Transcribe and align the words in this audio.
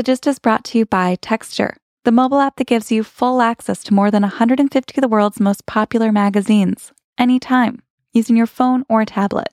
The 0.00 0.04
Gist 0.04 0.26
is 0.26 0.38
brought 0.38 0.64
to 0.64 0.78
you 0.78 0.86
by 0.86 1.16
Texture, 1.16 1.76
the 2.04 2.10
mobile 2.10 2.40
app 2.40 2.56
that 2.56 2.66
gives 2.66 2.90
you 2.90 3.04
full 3.04 3.42
access 3.42 3.82
to 3.82 3.92
more 3.92 4.10
than 4.10 4.22
150 4.22 4.94
of 4.96 5.02
the 5.02 5.08
world's 5.08 5.38
most 5.38 5.66
popular 5.66 6.10
magazines, 6.10 6.90
anytime, 7.18 7.82
using 8.14 8.34
your 8.34 8.46
phone 8.46 8.86
or 8.88 9.04
tablet. 9.04 9.50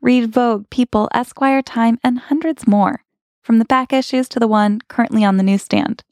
Read 0.00 0.32
Vogue, 0.32 0.70
People, 0.70 1.08
Esquire, 1.12 1.60
Time, 1.60 1.98
and 2.04 2.20
hundreds 2.20 2.68
more, 2.68 3.02
from 3.42 3.58
the 3.58 3.64
back 3.64 3.92
issues 3.92 4.28
to 4.28 4.38
the 4.38 4.46
one 4.46 4.80
currently 4.86 5.24
on 5.24 5.38
the 5.38 5.42
newsstand. 5.42 6.04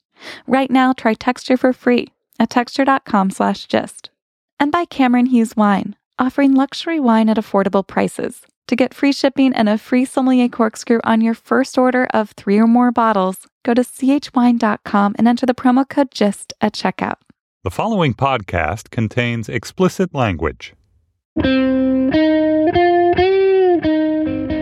Right 0.48 0.72
now, 0.72 0.92
try 0.92 1.14
Texture 1.14 1.56
for 1.56 1.72
free 1.72 2.08
at 2.40 2.50
texture.com 2.50 3.30
slash 3.30 3.66
gist. 3.66 4.10
And 4.58 4.72
by 4.72 4.86
Cameron 4.86 5.26
Hughes 5.26 5.56
Wine, 5.56 5.94
offering 6.18 6.52
luxury 6.52 6.98
wine 6.98 7.28
at 7.28 7.36
affordable 7.36 7.86
prices. 7.86 8.44
To 8.68 8.76
get 8.76 8.92
free 8.92 9.12
shipping 9.12 9.54
and 9.54 9.66
a 9.68 9.78
free 9.78 10.04
sommelier 10.04 10.48
corkscrew 10.48 11.00
on 11.02 11.22
your 11.22 11.32
first 11.32 11.78
order 11.78 12.06
of 12.12 12.32
three 12.32 12.58
or 12.58 12.66
more 12.66 12.92
bottles, 12.92 13.38
go 13.64 13.72
to 13.72 13.80
chwine.com 13.80 15.14
and 15.18 15.26
enter 15.26 15.46
the 15.46 15.54
promo 15.54 15.88
code 15.88 16.10
GIST 16.10 16.52
at 16.60 16.74
checkout. 16.74 17.16
The 17.64 17.70
following 17.70 18.12
podcast 18.12 18.90
contains 18.90 19.48
explicit 19.48 20.14
language. 20.14 20.74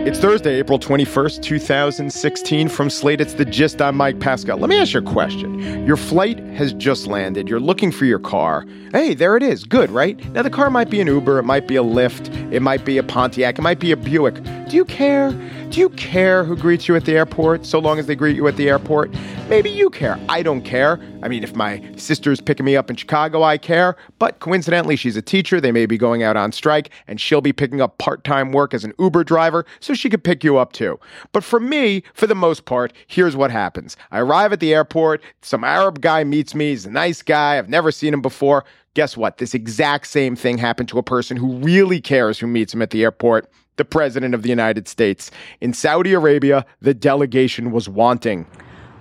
It's 0.07 0.19
Thursday, 0.19 0.55
April 0.59 0.79
21st, 0.79 1.43
2016. 1.43 2.69
From 2.69 2.89
Slate, 2.89 3.19
it's 3.19 3.33
the 3.33 3.43
gist. 3.43 3.81
I'm 3.81 3.97
Mike 3.97 4.21
Pesca. 4.21 4.55
Let 4.55 4.69
me 4.69 4.77
ask 4.77 4.93
you 4.93 5.01
a 5.01 5.03
question. 5.03 5.85
Your 5.85 5.97
flight 5.97 6.39
has 6.55 6.71
just 6.71 7.07
landed. 7.07 7.49
You're 7.49 7.59
looking 7.59 7.91
for 7.91 8.05
your 8.05 8.17
car. 8.17 8.65
Hey, 8.93 9.13
there 9.13 9.35
it 9.35 9.43
is. 9.43 9.65
Good, 9.65 9.91
right? 9.91 10.17
Now, 10.31 10.43
the 10.43 10.49
car 10.49 10.69
might 10.69 10.89
be 10.89 11.01
an 11.01 11.07
Uber, 11.07 11.39
it 11.39 11.43
might 11.43 11.67
be 11.67 11.75
a 11.75 11.83
Lyft, 11.83 12.33
it 12.53 12.61
might 12.61 12.85
be 12.85 12.97
a 12.97 13.03
Pontiac, 13.03 13.59
it 13.59 13.61
might 13.61 13.79
be 13.79 13.91
a 13.91 13.97
Buick. 13.97 14.41
Do 14.69 14.77
you 14.77 14.85
care? 14.85 15.31
Do 15.69 15.81
you 15.81 15.89
care 15.89 16.45
who 16.45 16.55
greets 16.55 16.87
you 16.87 16.95
at 16.95 17.03
the 17.03 17.17
airport 17.17 17.65
so 17.65 17.77
long 17.77 17.99
as 17.99 18.07
they 18.07 18.15
greet 18.15 18.37
you 18.37 18.47
at 18.47 18.55
the 18.55 18.69
airport? 18.69 19.13
Maybe 19.49 19.69
you 19.69 19.89
care. 19.89 20.17
I 20.29 20.41
don't 20.41 20.61
care. 20.61 20.99
I 21.21 21.27
mean, 21.27 21.43
if 21.43 21.55
my 21.55 21.83
sister's 21.97 22.39
picking 22.39 22.65
me 22.65 22.77
up 22.77 22.89
in 22.89 22.95
Chicago, 22.95 23.43
I 23.43 23.57
care. 23.57 23.97
But 24.17 24.39
coincidentally, 24.39 24.95
she's 24.95 25.17
a 25.17 25.21
teacher. 25.21 25.59
They 25.59 25.73
may 25.73 25.85
be 25.85 25.97
going 25.97 26.23
out 26.23 26.37
on 26.37 26.53
strike 26.53 26.89
and 27.05 27.19
she'll 27.19 27.41
be 27.41 27.51
picking 27.51 27.81
up 27.81 27.97
part 27.97 28.23
time 28.23 28.53
work 28.53 28.73
as 28.73 28.85
an 28.85 28.93
Uber 28.97 29.25
driver, 29.25 29.65
so 29.81 29.93
she 29.93 30.09
could 30.09 30.23
pick 30.23 30.43
you 30.43 30.57
up 30.57 30.71
too. 30.71 30.99
But 31.33 31.43
for 31.43 31.59
me, 31.59 32.01
for 32.13 32.27
the 32.27 32.35
most 32.35 32.65
part, 32.65 32.93
here's 33.05 33.35
what 33.35 33.51
happens 33.51 33.97
I 34.11 34.19
arrive 34.19 34.53
at 34.53 34.61
the 34.61 34.73
airport, 34.73 35.21
some 35.41 35.65
Arab 35.65 35.99
guy 36.01 36.23
meets 36.23 36.55
me. 36.55 36.69
He's 36.69 36.85
a 36.85 36.91
nice 36.91 37.21
guy. 37.21 37.57
I've 37.57 37.69
never 37.69 37.91
seen 37.91 38.13
him 38.13 38.21
before. 38.21 38.63
Guess 38.93 39.17
what? 39.17 39.37
This 39.37 39.53
exact 39.53 40.07
same 40.07 40.35
thing 40.35 40.57
happened 40.57 40.89
to 40.89 40.97
a 40.97 41.03
person 41.03 41.37
who 41.37 41.57
really 41.57 41.99
cares 41.99 42.39
who 42.39 42.47
meets 42.47 42.73
him 42.73 42.81
at 42.81 42.89
the 42.89 43.03
airport 43.03 43.47
the 43.77 43.85
President 43.85 44.35
of 44.35 44.43
the 44.43 44.49
United 44.49 44.87
States. 44.87 45.31
In 45.61 45.73
Saudi 45.73 46.13
Arabia, 46.13 46.65
the 46.81 46.93
delegation 46.93 47.71
was 47.71 47.87
wanting. 47.87 48.45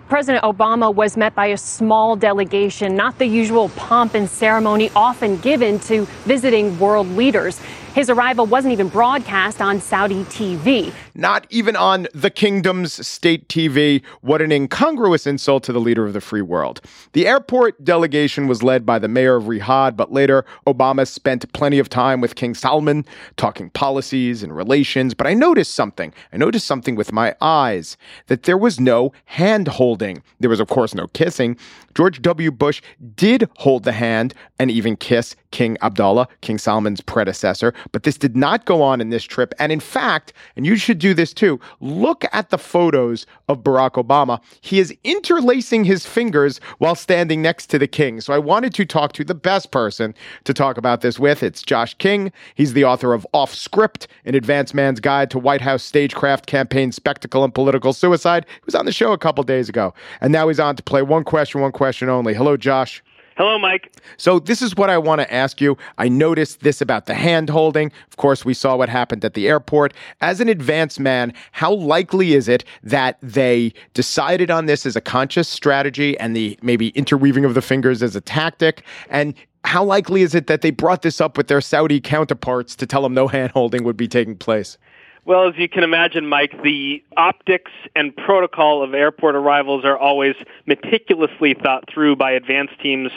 President 0.08 0.44
Obama 0.44 0.94
was 0.94 1.16
met 1.16 1.34
by 1.34 1.46
a 1.46 1.56
small 1.56 2.14
delegation, 2.14 2.94
not 2.94 3.18
the 3.18 3.26
usual 3.26 3.70
pomp 3.70 4.14
and 4.14 4.30
ceremony 4.30 4.88
often 4.94 5.36
given 5.38 5.80
to 5.80 6.04
visiting 6.24 6.78
world 6.78 7.08
leaders. 7.08 7.58
His 7.92 8.08
arrival 8.08 8.46
wasn't 8.46 8.72
even 8.72 8.86
broadcast 8.86 9.60
on 9.60 9.80
Saudi 9.80 10.22
TV. 10.24 10.92
Not 11.16 11.46
even 11.48 11.76
on 11.76 12.06
the 12.12 12.28
kingdom's 12.28 13.06
state 13.06 13.48
TV. 13.48 14.04
What 14.20 14.42
an 14.42 14.52
incongruous 14.52 15.26
insult 15.26 15.62
to 15.64 15.72
the 15.72 15.80
leader 15.80 16.04
of 16.04 16.12
the 16.12 16.20
free 16.20 16.42
world. 16.42 16.82
The 17.14 17.26
airport 17.26 17.82
delegation 17.82 18.48
was 18.48 18.62
led 18.62 18.84
by 18.84 18.98
the 18.98 19.08
mayor 19.08 19.36
of 19.36 19.44
Riyadh, 19.44 19.96
but 19.96 20.12
later 20.12 20.44
Obama 20.66 21.08
spent 21.08 21.50
plenty 21.54 21.78
of 21.78 21.88
time 21.88 22.20
with 22.20 22.34
King 22.34 22.54
Salman 22.54 23.06
talking 23.38 23.70
policies 23.70 24.42
and 24.42 24.54
relations. 24.54 25.14
But 25.14 25.26
I 25.26 25.32
noticed 25.32 25.74
something. 25.74 26.12
I 26.34 26.36
noticed 26.36 26.66
something 26.66 26.96
with 26.96 27.12
my 27.12 27.34
eyes 27.40 27.96
that 28.26 28.42
there 28.42 28.58
was 28.58 28.78
no 28.78 29.12
hand 29.24 29.68
holding. 29.68 30.22
There 30.38 30.50
was, 30.50 30.60
of 30.60 30.68
course, 30.68 30.94
no 30.94 31.06
kissing. 31.08 31.56
George 31.94 32.20
W. 32.20 32.50
Bush 32.50 32.82
did 33.14 33.48
hold 33.56 33.84
the 33.84 33.92
hand 33.92 34.34
and 34.58 34.70
even 34.70 34.96
kiss 34.96 35.34
King 35.50 35.78
Abdullah, 35.80 36.28
King 36.42 36.58
Salman's 36.58 37.00
predecessor, 37.00 37.72
but 37.90 38.02
this 38.02 38.18
did 38.18 38.36
not 38.36 38.66
go 38.66 38.82
on 38.82 39.00
in 39.00 39.08
this 39.08 39.24
trip. 39.24 39.54
And 39.58 39.72
in 39.72 39.80
fact, 39.80 40.34
and 40.54 40.66
you 40.66 40.76
should 40.76 40.98
do 40.98 41.05
this 41.14 41.32
too, 41.32 41.60
look 41.80 42.24
at 42.32 42.50
the 42.50 42.58
photos 42.58 43.26
of 43.48 43.62
Barack 43.62 43.92
Obama. 43.92 44.40
He 44.60 44.80
is 44.80 44.94
interlacing 45.04 45.84
his 45.84 46.06
fingers 46.06 46.60
while 46.78 46.94
standing 46.94 47.42
next 47.42 47.68
to 47.68 47.78
the 47.78 47.86
king. 47.86 48.20
So 48.20 48.32
I 48.32 48.38
wanted 48.38 48.74
to 48.74 48.84
talk 48.84 49.12
to 49.14 49.24
the 49.24 49.34
best 49.34 49.70
person 49.70 50.14
to 50.44 50.54
talk 50.54 50.76
about 50.76 51.00
this 51.00 51.18
with. 51.18 51.42
It's 51.42 51.62
Josh 51.62 51.94
King. 51.94 52.32
He's 52.54 52.72
the 52.72 52.84
author 52.84 53.12
of 53.12 53.26
Off 53.32 53.54
Script, 53.54 54.08
an 54.24 54.34
advance 54.34 54.74
man's 54.74 55.00
guide 55.00 55.30
to 55.30 55.38
White 55.38 55.60
House 55.60 55.82
stagecraft 55.82 56.46
campaign 56.46 56.92
spectacle 56.92 57.44
and 57.44 57.54
political 57.54 57.92
suicide. 57.92 58.46
He 58.48 58.62
was 58.64 58.74
on 58.74 58.86
the 58.86 58.92
show 58.92 59.12
a 59.12 59.18
couple 59.18 59.44
days 59.44 59.68
ago. 59.68 59.94
And 60.20 60.32
now 60.32 60.48
he's 60.48 60.60
on 60.60 60.76
to 60.76 60.82
play 60.82 61.02
one 61.02 61.24
question, 61.24 61.60
one 61.60 61.72
question 61.72 62.08
only. 62.08 62.34
Hello, 62.34 62.56
Josh. 62.56 63.02
Hello, 63.36 63.58
Mike. 63.58 63.94
So, 64.16 64.38
this 64.38 64.62
is 64.62 64.76
what 64.76 64.88
I 64.88 64.96
want 64.96 65.20
to 65.20 65.32
ask 65.32 65.60
you. 65.60 65.76
I 65.98 66.08
noticed 66.08 66.60
this 66.60 66.80
about 66.80 67.04
the 67.04 67.12
hand 67.12 67.50
holding. 67.50 67.92
Of 68.08 68.16
course, 68.16 68.46
we 68.46 68.54
saw 68.54 68.76
what 68.76 68.88
happened 68.88 69.26
at 69.26 69.34
the 69.34 69.46
airport. 69.46 69.92
As 70.22 70.40
an 70.40 70.48
advanced 70.48 70.98
man, 70.98 71.34
how 71.52 71.74
likely 71.74 72.32
is 72.32 72.48
it 72.48 72.64
that 72.82 73.18
they 73.20 73.74
decided 73.92 74.50
on 74.50 74.64
this 74.64 74.86
as 74.86 74.96
a 74.96 75.02
conscious 75.02 75.48
strategy 75.48 76.18
and 76.18 76.34
the 76.34 76.58
maybe 76.62 76.88
interweaving 76.90 77.44
of 77.44 77.52
the 77.52 77.60
fingers 77.60 78.02
as 78.02 78.16
a 78.16 78.22
tactic? 78.22 78.82
And 79.10 79.34
how 79.64 79.84
likely 79.84 80.22
is 80.22 80.34
it 80.34 80.46
that 80.46 80.62
they 80.62 80.70
brought 80.70 81.02
this 81.02 81.20
up 81.20 81.36
with 81.36 81.48
their 81.48 81.60
Saudi 81.60 82.00
counterparts 82.00 82.74
to 82.76 82.86
tell 82.86 83.02
them 83.02 83.12
no 83.12 83.28
hand 83.28 83.52
holding 83.52 83.84
would 83.84 83.98
be 83.98 84.08
taking 84.08 84.36
place? 84.36 84.78
Well, 85.26 85.48
as 85.48 85.54
you 85.56 85.68
can 85.68 85.82
imagine, 85.82 86.28
Mike, 86.28 86.62
the 86.62 87.02
optics 87.16 87.72
and 87.96 88.14
protocol 88.14 88.84
of 88.84 88.94
airport 88.94 89.34
arrivals 89.34 89.84
are 89.84 89.98
always 89.98 90.36
meticulously 90.66 91.52
thought 91.52 91.90
through 91.92 92.14
by 92.14 92.30
advanced 92.30 92.78
teams 92.80 93.10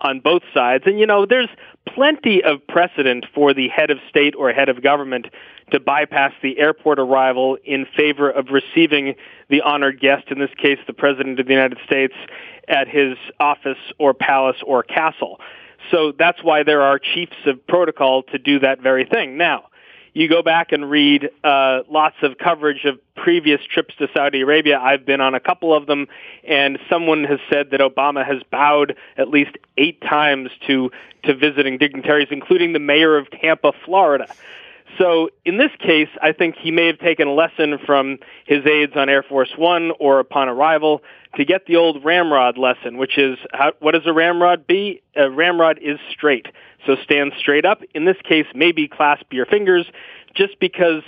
on 0.00 0.20
both 0.20 0.42
sides. 0.52 0.84
And, 0.86 1.00
you 1.00 1.06
know, 1.06 1.24
there's 1.24 1.48
plenty 1.88 2.44
of 2.44 2.66
precedent 2.66 3.24
for 3.34 3.54
the 3.54 3.68
head 3.68 3.90
of 3.90 3.96
state 4.10 4.34
or 4.36 4.52
head 4.52 4.68
of 4.68 4.82
government 4.82 5.28
to 5.70 5.80
bypass 5.80 6.34
the 6.42 6.58
airport 6.58 6.98
arrival 6.98 7.56
in 7.64 7.86
favor 7.96 8.28
of 8.28 8.48
receiving 8.50 9.14
the 9.48 9.62
honored 9.62 9.98
guest, 10.00 10.24
in 10.28 10.40
this 10.40 10.52
case, 10.58 10.78
the 10.86 10.92
President 10.92 11.40
of 11.40 11.46
the 11.46 11.52
United 11.54 11.78
States, 11.86 12.12
at 12.68 12.88
his 12.88 13.16
office 13.40 13.78
or 13.98 14.12
palace 14.12 14.58
or 14.66 14.82
castle. 14.82 15.40
So 15.90 16.12
that's 16.12 16.44
why 16.44 16.62
there 16.62 16.82
are 16.82 16.98
chiefs 16.98 17.36
of 17.46 17.66
protocol 17.66 18.22
to 18.24 18.38
do 18.38 18.58
that 18.58 18.82
very 18.82 19.06
thing. 19.06 19.38
Now, 19.38 19.68
you 20.14 20.28
go 20.28 20.42
back 20.42 20.70
and 20.72 20.88
read 20.88 21.28
uh, 21.42 21.80
lots 21.90 22.16
of 22.22 22.38
coverage 22.38 22.84
of 22.84 22.98
previous 23.16 23.60
trips 23.62 23.94
to 23.96 24.08
Saudi 24.14 24.40
Arabia. 24.40 24.78
I've 24.78 25.04
been 25.04 25.20
on 25.20 25.34
a 25.34 25.40
couple 25.40 25.74
of 25.74 25.86
them, 25.86 26.06
and 26.44 26.78
someone 26.88 27.24
has 27.24 27.40
said 27.50 27.70
that 27.72 27.80
Obama 27.80 28.24
has 28.24 28.40
bowed 28.50 28.96
at 29.16 29.28
least 29.28 29.56
eight 29.76 30.00
times 30.00 30.50
to 30.68 30.90
to 31.24 31.34
visiting 31.34 31.78
dignitaries, 31.78 32.28
including 32.30 32.74
the 32.74 32.78
mayor 32.78 33.16
of 33.16 33.30
Tampa, 33.30 33.72
Florida. 33.84 34.32
So 34.98 35.30
in 35.44 35.58
this 35.58 35.70
case, 35.78 36.08
I 36.22 36.32
think 36.32 36.56
he 36.56 36.70
may 36.70 36.86
have 36.86 36.98
taken 36.98 37.28
a 37.28 37.32
lesson 37.32 37.78
from 37.84 38.18
his 38.46 38.64
aides 38.66 38.92
on 38.96 39.08
Air 39.08 39.22
Force 39.22 39.52
One 39.56 39.92
or 39.98 40.20
upon 40.20 40.48
arrival 40.48 41.02
to 41.36 41.44
get 41.44 41.66
the 41.66 41.76
old 41.76 42.04
ramrod 42.04 42.58
lesson, 42.58 42.96
which 42.96 43.18
is 43.18 43.38
how, 43.52 43.72
what 43.80 43.92
does 43.92 44.06
a 44.06 44.12
ramrod 44.12 44.66
be? 44.66 45.02
A 45.16 45.28
ramrod 45.30 45.78
is 45.82 45.98
straight. 46.10 46.46
So 46.86 46.96
stand 47.02 47.32
straight 47.38 47.64
up. 47.64 47.82
In 47.94 48.04
this 48.04 48.16
case, 48.22 48.46
maybe 48.54 48.86
clasp 48.88 49.32
your 49.32 49.46
fingers 49.46 49.86
just 50.34 50.58
because 50.60 51.02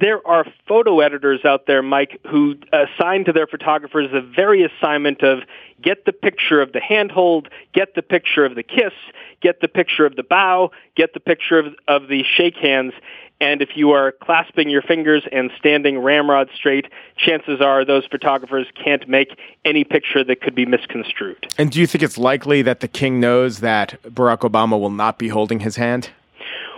there 0.00 0.26
are 0.26 0.44
photo 0.66 1.00
editors 1.00 1.44
out 1.44 1.66
there, 1.66 1.82
Mike, 1.82 2.20
who 2.28 2.56
uh, 2.72 2.86
assign 2.86 3.24
to 3.24 3.32
their 3.32 3.46
photographers 3.46 4.10
the 4.12 4.20
very 4.20 4.64
assignment 4.64 5.22
of 5.22 5.40
get 5.82 6.04
the 6.04 6.12
picture 6.12 6.60
of 6.60 6.72
the 6.72 6.80
handhold, 6.80 7.48
get 7.72 7.94
the 7.94 8.02
picture 8.02 8.44
of 8.44 8.54
the 8.54 8.62
kiss, 8.62 8.92
get 9.40 9.60
the 9.60 9.68
picture 9.68 10.06
of 10.06 10.16
the 10.16 10.22
bow, 10.22 10.70
get 10.96 11.14
the 11.14 11.20
picture 11.20 11.58
of, 11.58 11.74
of 11.86 12.08
the 12.08 12.24
shake 12.24 12.56
hands. 12.56 12.92
And 13.40 13.60
if 13.60 13.70
you 13.76 13.90
are 13.90 14.12
clasping 14.12 14.70
your 14.70 14.82
fingers 14.82 15.24
and 15.30 15.50
standing 15.58 15.98
ramrod 15.98 16.48
straight, 16.54 16.86
chances 17.16 17.60
are 17.60 17.84
those 17.84 18.06
photographers 18.06 18.66
can't 18.82 19.08
make 19.08 19.36
any 19.64 19.84
picture 19.84 20.24
that 20.24 20.40
could 20.40 20.54
be 20.54 20.64
misconstrued. 20.64 21.52
And 21.58 21.70
do 21.70 21.80
you 21.80 21.86
think 21.86 22.02
it's 22.02 22.16
likely 22.16 22.62
that 22.62 22.80
the 22.80 22.88
king 22.88 23.20
knows 23.20 23.60
that 23.60 24.00
Barack 24.02 24.48
Obama 24.48 24.78
will 24.80 24.90
not 24.90 25.18
be 25.18 25.28
holding 25.28 25.60
his 25.60 25.76
hand? 25.76 26.10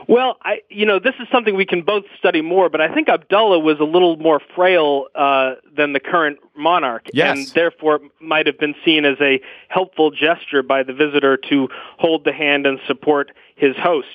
Well, 0.08 0.36
I, 0.42 0.60
you 0.68 0.86
know, 0.86 0.98
this 1.00 1.14
is 1.20 1.26
something 1.32 1.56
we 1.56 1.66
can 1.66 1.82
both 1.82 2.04
study 2.18 2.40
more, 2.40 2.68
but 2.68 2.80
I 2.80 2.92
think 2.94 3.08
Abdullah 3.08 3.58
was 3.58 3.80
a 3.80 3.84
little 3.84 4.16
more 4.16 4.40
frail 4.54 5.06
uh, 5.14 5.54
than 5.76 5.92
the 5.92 6.00
current 6.00 6.38
monarch, 6.56 7.06
yes. 7.12 7.36
and 7.36 7.46
therefore 7.54 8.00
might 8.20 8.46
have 8.46 8.58
been 8.58 8.74
seen 8.84 9.04
as 9.04 9.16
a 9.20 9.40
helpful 9.68 10.12
gesture 10.12 10.62
by 10.62 10.84
the 10.84 10.92
visitor 10.92 11.36
to 11.48 11.68
hold 11.98 12.24
the 12.24 12.32
hand 12.32 12.66
and 12.66 12.78
support 12.86 13.32
his 13.56 13.76
host. 13.76 14.06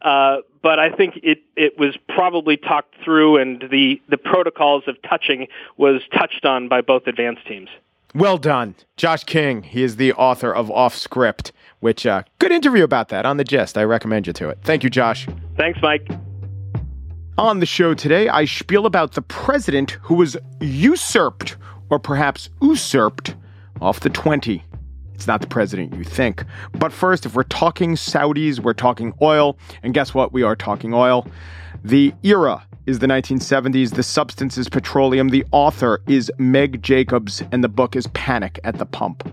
Uh, 0.00 0.38
but 0.62 0.78
I 0.78 0.90
think 0.90 1.18
it, 1.22 1.42
it 1.56 1.78
was 1.78 1.96
probably 2.08 2.56
talked 2.56 2.94
through, 3.04 3.38
and 3.38 3.64
the, 3.70 4.00
the 4.08 4.18
protocols 4.18 4.84
of 4.86 5.00
touching 5.02 5.48
was 5.76 6.02
touched 6.12 6.44
on 6.44 6.68
by 6.68 6.82
both 6.82 7.06
advance 7.06 7.38
teams. 7.48 7.68
Well 8.14 8.36
done. 8.36 8.74
Josh 8.98 9.24
King, 9.24 9.62
he 9.62 9.82
is 9.82 9.96
the 9.96 10.12
author 10.12 10.54
of 10.54 10.70
Off 10.70 10.94
Script, 10.94 11.50
which, 11.80 12.04
uh, 12.04 12.24
good 12.38 12.52
interview 12.52 12.84
about 12.84 13.08
that 13.08 13.24
on 13.24 13.38
The 13.38 13.44
Gist. 13.44 13.78
I 13.78 13.84
recommend 13.84 14.26
you 14.26 14.34
to 14.34 14.50
it. 14.50 14.58
Thank 14.62 14.84
you, 14.84 14.90
Josh. 14.90 15.26
Thanks, 15.56 15.78
Mike. 15.80 16.06
On 17.38 17.60
the 17.60 17.66
show 17.66 17.94
today, 17.94 18.28
I 18.28 18.44
spiel 18.44 18.84
about 18.84 19.12
the 19.12 19.22
president 19.22 19.92
who 20.02 20.16
was 20.16 20.36
usurped 20.60 21.56
or 21.88 21.98
perhaps 21.98 22.50
usurped 22.60 23.34
off 23.80 24.00
the 24.00 24.10
20. 24.10 24.62
It's 25.14 25.26
not 25.26 25.40
the 25.40 25.46
president 25.46 25.94
you 25.94 26.04
think. 26.04 26.44
But 26.72 26.92
first, 26.92 27.24
if 27.24 27.34
we're 27.34 27.44
talking 27.44 27.94
Saudis, 27.94 28.60
we're 28.60 28.74
talking 28.74 29.14
oil. 29.22 29.56
And 29.82 29.94
guess 29.94 30.12
what? 30.12 30.32
We 30.32 30.42
are 30.42 30.54
talking 30.54 30.92
oil. 30.92 31.26
The 31.84 32.14
era 32.22 32.64
is 32.86 33.00
the 33.00 33.08
1970s. 33.08 33.94
The 33.94 34.04
substance 34.04 34.56
is 34.56 34.68
petroleum. 34.68 35.30
The 35.30 35.44
author 35.50 36.00
is 36.06 36.30
Meg 36.38 36.80
Jacobs, 36.80 37.42
and 37.50 37.64
the 37.64 37.68
book 37.68 37.96
is 37.96 38.06
Panic 38.08 38.60
at 38.62 38.78
the 38.78 38.86
Pump. 38.86 39.28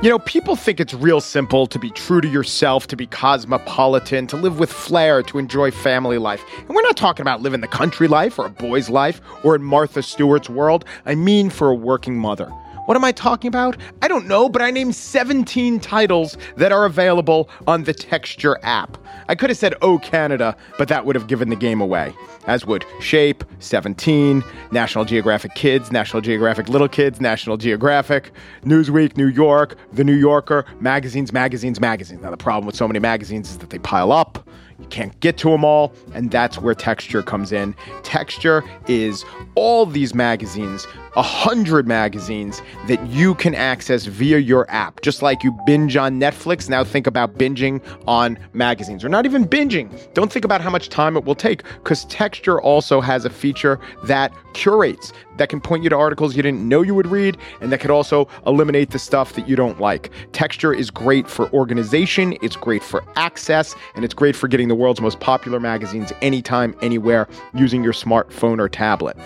You 0.00 0.10
know, 0.10 0.18
people 0.20 0.54
think 0.54 0.78
it's 0.78 0.94
real 0.94 1.20
simple 1.20 1.66
to 1.68 1.78
be 1.78 1.90
true 1.90 2.20
to 2.20 2.28
yourself, 2.28 2.86
to 2.88 2.96
be 2.96 3.06
cosmopolitan, 3.06 4.28
to 4.28 4.36
live 4.36 4.60
with 4.60 4.72
flair, 4.72 5.22
to 5.24 5.38
enjoy 5.38 5.72
family 5.72 6.18
life. 6.18 6.44
And 6.58 6.70
we're 6.70 6.82
not 6.82 6.96
talking 6.96 7.22
about 7.22 7.40
living 7.40 7.60
the 7.60 7.68
country 7.68 8.06
life 8.06 8.38
or 8.38 8.46
a 8.46 8.50
boy's 8.50 8.90
life 8.90 9.20
or 9.44 9.56
in 9.56 9.62
Martha 9.62 10.02
Stewart's 10.02 10.48
world. 10.48 10.84
I 11.04 11.16
mean, 11.16 11.50
for 11.50 11.68
a 11.68 11.74
working 11.74 12.16
mother. 12.16 12.52
What 12.86 12.96
am 12.96 13.04
I 13.04 13.12
talking 13.12 13.46
about? 13.46 13.76
I 14.02 14.08
don't 14.08 14.26
know, 14.26 14.48
but 14.48 14.60
I 14.60 14.72
named 14.72 14.96
17 14.96 15.78
titles 15.78 16.36
that 16.56 16.72
are 16.72 16.84
available 16.84 17.48
on 17.68 17.84
the 17.84 17.94
Texture 17.94 18.58
app. 18.64 18.98
I 19.28 19.36
could 19.36 19.50
have 19.50 19.56
said 19.56 19.74
Oh 19.82 19.98
Canada, 19.98 20.56
but 20.78 20.88
that 20.88 21.06
would 21.06 21.14
have 21.14 21.28
given 21.28 21.48
the 21.48 21.56
game 21.56 21.80
away, 21.80 22.12
as 22.48 22.66
would 22.66 22.84
Shape, 23.00 23.44
17, 23.60 24.42
National 24.72 25.04
Geographic 25.04 25.54
Kids, 25.54 25.92
National 25.92 26.20
Geographic 26.20 26.68
Little 26.68 26.88
Kids, 26.88 27.20
National 27.20 27.56
Geographic, 27.56 28.32
Newsweek, 28.64 29.16
New 29.16 29.28
York, 29.28 29.76
The 29.92 30.02
New 30.02 30.16
Yorker, 30.16 30.64
magazines, 30.80 31.32
magazines, 31.32 31.80
magazines. 31.80 32.20
Now, 32.20 32.30
the 32.30 32.36
problem 32.36 32.66
with 32.66 32.74
so 32.74 32.88
many 32.88 32.98
magazines 32.98 33.50
is 33.50 33.58
that 33.58 33.70
they 33.70 33.78
pile 33.78 34.10
up. 34.10 34.44
You 34.80 34.88
can't 34.88 35.18
get 35.20 35.38
to 35.38 35.50
them 35.50 35.64
all, 35.64 35.92
and 36.14 36.32
that's 36.32 36.58
where 36.58 36.74
Texture 36.74 37.22
comes 37.22 37.52
in. 37.52 37.76
Texture 38.02 38.64
is 38.88 39.24
all 39.54 39.86
these 39.86 40.12
magazines, 40.14 40.88
a 41.16 41.22
hundred 41.22 41.86
magazines 41.86 42.62
that 42.86 43.04
you 43.08 43.34
can 43.34 43.54
access 43.54 44.06
via 44.06 44.38
your 44.38 44.70
app. 44.70 45.00
Just 45.02 45.22
like 45.22 45.42
you 45.42 45.56
binge 45.66 45.96
on 45.96 46.18
Netflix, 46.18 46.68
now 46.68 46.82
think 46.82 47.06
about 47.06 47.34
binging 47.34 47.82
on 48.06 48.38
magazines, 48.52 49.04
or 49.04 49.08
not 49.08 49.26
even 49.26 49.46
binging. 49.46 49.90
Don't 50.14 50.32
think 50.32 50.44
about 50.44 50.60
how 50.60 50.70
much 50.70 50.88
time 50.88 51.16
it 51.16 51.24
will 51.24 51.34
take, 51.34 51.64
because 51.82 52.04
Texture 52.06 52.60
also 52.60 53.00
has 53.00 53.24
a 53.24 53.30
feature 53.30 53.78
that 54.04 54.32
curates, 54.54 55.12
that 55.36 55.48
can 55.48 55.60
point 55.60 55.82
you 55.82 55.90
to 55.90 55.96
articles 55.96 56.36
you 56.36 56.42
didn't 56.42 56.66
know 56.66 56.82
you 56.82 56.94
would 56.94 57.06
read, 57.06 57.36
and 57.60 57.72
that 57.72 57.80
could 57.80 57.90
also 57.90 58.28
eliminate 58.46 58.90
the 58.90 58.98
stuff 58.98 59.34
that 59.34 59.48
you 59.48 59.56
don't 59.56 59.80
like. 59.80 60.10
Texture 60.32 60.72
is 60.72 60.90
great 60.90 61.28
for 61.28 61.50
organization, 61.52 62.36
it's 62.42 62.56
great 62.56 62.82
for 62.82 63.04
access, 63.16 63.74
and 63.94 64.04
it's 64.04 64.14
great 64.14 64.36
for 64.36 64.48
getting 64.48 64.68
the 64.68 64.74
world's 64.74 65.00
most 65.00 65.20
popular 65.20 65.60
magazines 65.60 66.12
anytime, 66.22 66.74
anywhere, 66.82 67.28
using 67.54 67.82
your 67.82 67.92
smartphone 67.92 68.58
or 68.58 68.68
tablet. 68.68 69.16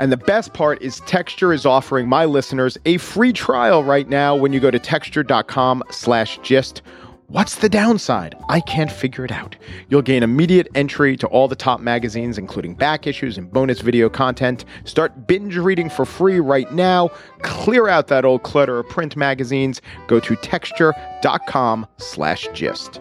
And 0.00 0.10
the 0.10 0.16
best 0.16 0.54
part 0.54 0.80
is 0.80 1.00
Texture 1.00 1.52
is 1.52 1.66
offering 1.66 2.08
my 2.08 2.24
listeners 2.24 2.78
a 2.86 2.96
free 2.96 3.34
trial 3.34 3.84
right 3.84 4.08
now 4.08 4.34
when 4.34 4.50
you 4.50 4.58
go 4.58 4.70
to 4.70 4.78
texture.com 4.78 5.82
slash 5.90 6.38
gist. 6.42 6.80
What's 7.26 7.56
the 7.56 7.68
downside? 7.68 8.34
I 8.48 8.60
can't 8.60 8.90
figure 8.90 9.26
it 9.26 9.30
out. 9.30 9.56
You'll 9.90 10.00
gain 10.00 10.22
immediate 10.22 10.68
entry 10.74 11.18
to 11.18 11.26
all 11.26 11.48
the 11.48 11.54
top 11.54 11.80
magazines, 11.80 12.38
including 12.38 12.74
back 12.74 13.06
issues 13.06 13.36
and 13.36 13.52
bonus 13.52 13.82
video 13.82 14.08
content. 14.08 14.64
Start 14.84 15.26
binge 15.26 15.56
reading 15.58 15.90
for 15.90 16.06
free 16.06 16.40
right 16.40 16.72
now. 16.72 17.10
Clear 17.42 17.86
out 17.86 18.08
that 18.08 18.24
old 18.24 18.42
clutter 18.42 18.78
of 18.78 18.88
print 18.88 19.18
magazines. 19.18 19.82
Go 20.08 20.18
to 20.18 20.34
texture.com 20.34 21.86
slash 21.98 22.48
gist. 22.54 23.00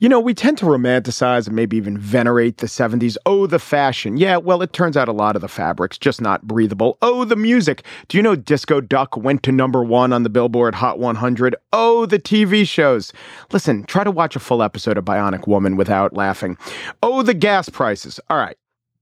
You 0.00 0.08
know, 0.08 0.20
we 0.20 0.32
tend 0.32 0.58
to 0.58 0.64
romanticize 0.64 1.48
and 1.48 1.56
maybe 1.56 1.76
even 1.76 1.98
venerate 1.98 2.58
the 2.58 2.68
70s. 2.68 3.16
Oh, 3.26 3.48
the 3.48 3.58
fashion. 3.58 4.16
Yeah, 4.16 4.36
well, 4.36 4.62
it 4.62 4.72
turns 4.72 4.96
out 4.96 5.08
a 5.08 5.12
lot 5.12 5.34
of 5.34 5.42
the 5.42 5.48
fabrics 5.48 5.98
just 5.98 6.20
not 6.20 6.46
breathable. 6.46 6.98
Oh, 7.02 7.24
the 7.24 7.34
music. 7.34 7.84
Do 8.06 8.16
you 8.16 8.22
know 8.22 8.36
Disco 8.36 8.80
Duck 8.80 9.16
went 9.16 9.42
to 9.42 9.50
number 9.50 9.82
one 9.82 10.12
on 10.12 10.22
the 10.22 10.30
Billboard 10.30 10.76
Hot 10.76 11.00
100? 11.00 11.56
Oh, 11.72 12.06
the 12.06 12.20
TV 12.20 12.66
shows. 12.66 13.12
Listen, 13.50 13.82
try 13.84 14.04
to 14.04 14.12
watch 14.12 14.36
a 14.36 14.40
full 14.40 14.62
episode 14.62 14.98
of 14.98 15.04
Bionic 15.04 15.48
Woman 15.48 15.76
without 15.76 16.14
laughing. 16.14 16.56
Oh, 17.02 17.22
the 17.22 17.34
gas 17.34 17.68
prices. 17.68 18.20
All 18.30 18.38
right. 18.38 18.56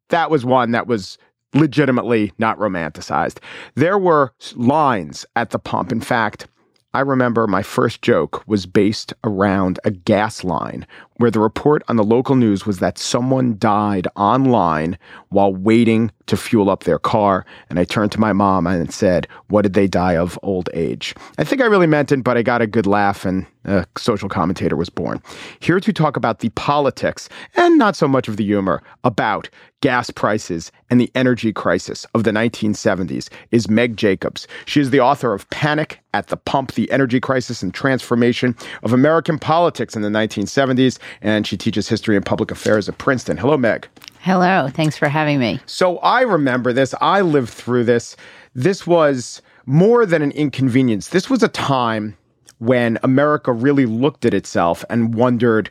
That 0.08 0.31
was 0.31 0.46
one 0.46 0.70
that 0.70 0.87
was 0.87 1.19
legitimately 1.52 2.32
not 2.38 2.58
romanticized. 2.58 3.38
There 3.75 3.99
were 3.99 4.32
lines 4.54 5.26
at 5.37 5.50
the 5.50 5.58
pump. 5.58 5.92
In 5.92 6.00
fact, 6.00 6.46
I 6.94 7.00
remember 7.00 7.46
my 7.46 7.62
first 7.62 8.00
joke 8.00 8.46
was 8.46 8.64
based 8.64 9.12
around 9.22 9.78
a 9.84 9.90
gas 9.90 10.44
line 10.44 10.86
where 11.16 11.30
the 11.30 11.40
report 11.40 11.82
on 11.88 11.96
the 11.96 12.04
local 12.04 12.36
news 12.36 12.66
was 12.66 12.78
that 12.78 12.98
someone 12.98 13.56
died 13.58 14.06
online 14.16 14.98
while 15.30 15.54
waiting 15.54 16.10
to 16.26 16.36
fuel 16.36 16.70
up 16.70 16.84
their 16.84 16.98
car. 16.98 17.44
And 17.70 17.78
I 17.78 17.84
turned 17.84 18.12
to 18.12 18.20
my 18.20 18.32
mom 18.32 18.66
and 18.66 18.92
said, 18.92 19.26
What 19.48 19.62
did 19.62 19.74
they 19.74 19.86
die 19.86 20.16
of? 20.16 20.38
Old 20.42 20.68
age. 20.74 21.14
I 21.38 21.44
think 21.44 21.60
I 21.60 21.66
really 21.66 21.86
meant 21.86 22.12
it, 22.12 22.22
but 22.22 22.36
I 22.36 22.42
got 22.42 22.62
a 22.62 22.66
good 22.66 22.86
laugh 22.86 23.24
and 23.24 23.46
a 23.64 23.84
social 23.98 24.28
commentator 24.28 24.76
was 24.76 24.90
born. 24.90 25.20
Here 25.60 25.80
to 25.80 25.92
talk 25.92 26.16
about 26.16 26.38
the 26.38 26.50
politics 26.50 27.28
and 27.56 27.78
not 27.78 27.96
so 27.96 28.06
much 28.06 28.28
of 28.28 28.36
the 28.36 28.44
humor 28.44 28.82
about 29.02 29.48
gas 29.82 30.10
prices 30.10 30.72
and 30.88 31.00
the 31.00 31.10
energy 31.14 31.52
crisis 31.52 32.06
of 32.14 32.24
the 32.24 32.30
1970s 32.30 33.28
is 33.50 33.68
Meg 33.68 33.96
Jacobs. 33.96 34.46
She 34.64 34.80
is 34.80 34.90
the 34.90 35.00
author 35.00 35.32
of 35.32 35.48
Panic 35.50 36.00
at 36.14 36.28
the 36.28 36.36
Pump 36.36 36.72
The 36.72 36.90
Energy 36.90 37.20
Crisis 37.20 37.62
and 37.62 37.74
Transformation 37.74 38.56
of 38.82 38.92
American 38.92 39.38
Politics 39.38 39.94
in 39.94 40.02
the 40.02 40.08
1970s. 40.08 40.98
And 41.20 41.46
she 41.46 41.56
teaches 41.56 41.88
history 41.88 42.16
and 42.16 42.24
public 42.24 42.50
affairs 42.50 42.88
at 42.88 42.98
Princeton. 42.98 43.36
Hello, 43.36 43.56
Meg. 43.56 43.88
Hello. 44.20 44.68
Thanks 44.68 44.96
for 44.96 45.08
having 45.08 45.38
me. 45.38 45.60
So 45.66 45.98
I 45.98 46.22
remember 46.22 46.72
this. 46.72 46.94
I 47.00 47.20
lived 47.20 47.50
through 47.50 47.84
this. 47.84 48.16
This 48.54 48.86
was 48.86 49.42
more 49.66 50.06
than 50.06 50.22
an 50.22 50.32
inconvenience. 50.32 51.08
This 51.08 51.30
was 51.30 51.42
a 51.42 51.48
time 51.48 52.16
when 52.58 52.98
America 53.02 53.52
really 53.52 53.86
looked 53.86 54.24
at 54.24 54.34
itself 54.34 54.84
and 54.88 55.14
wondered 55.14 55.70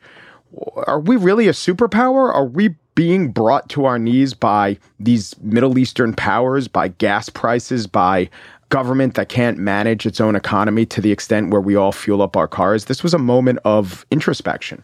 are 0.87 0.99
we 0.99 1.17
really 1.17 1.47
a 1.47 1.51
superpower? 1.51 2.33
Are 2.33 2.45
we 2.45 2.75
being 2.95 3.31
brought 3.31 3.67
to 3.69 3.85
our 3.85 3.99
knees 3.99 4.33
by 4.33 4.77
these 4.99 5.35
Middle 5.41 5.77
Eastern 5.77 6.13
powers, 6.13 6.67
by 6.67 6.87
gas 6.87 7.27
prices, 7.29 7.87
by 7.87 8.29
government 8.69 9.15
that 9.15 9.27
can't 9.29 9.57
manage 9.57 10.05
its 10.05 10.21
own 10.21 10.35
economy 10.35 10.85
to 10.85 11.01
the 11.01 11.11
extent 11.11 11.49
where 11.49 11.61
we 11.61 11.75
all 11.75 11.91
fuel 11.91 12.21
up 12.21 12.37
our 12.37 12.47
cars? 12.47 12.85
This 12.85 13.03
was 13.03 13.13
a 13.13 13.19
moment 13.19 13.59
of 13.65 14.05
introspection. 14.11 14.81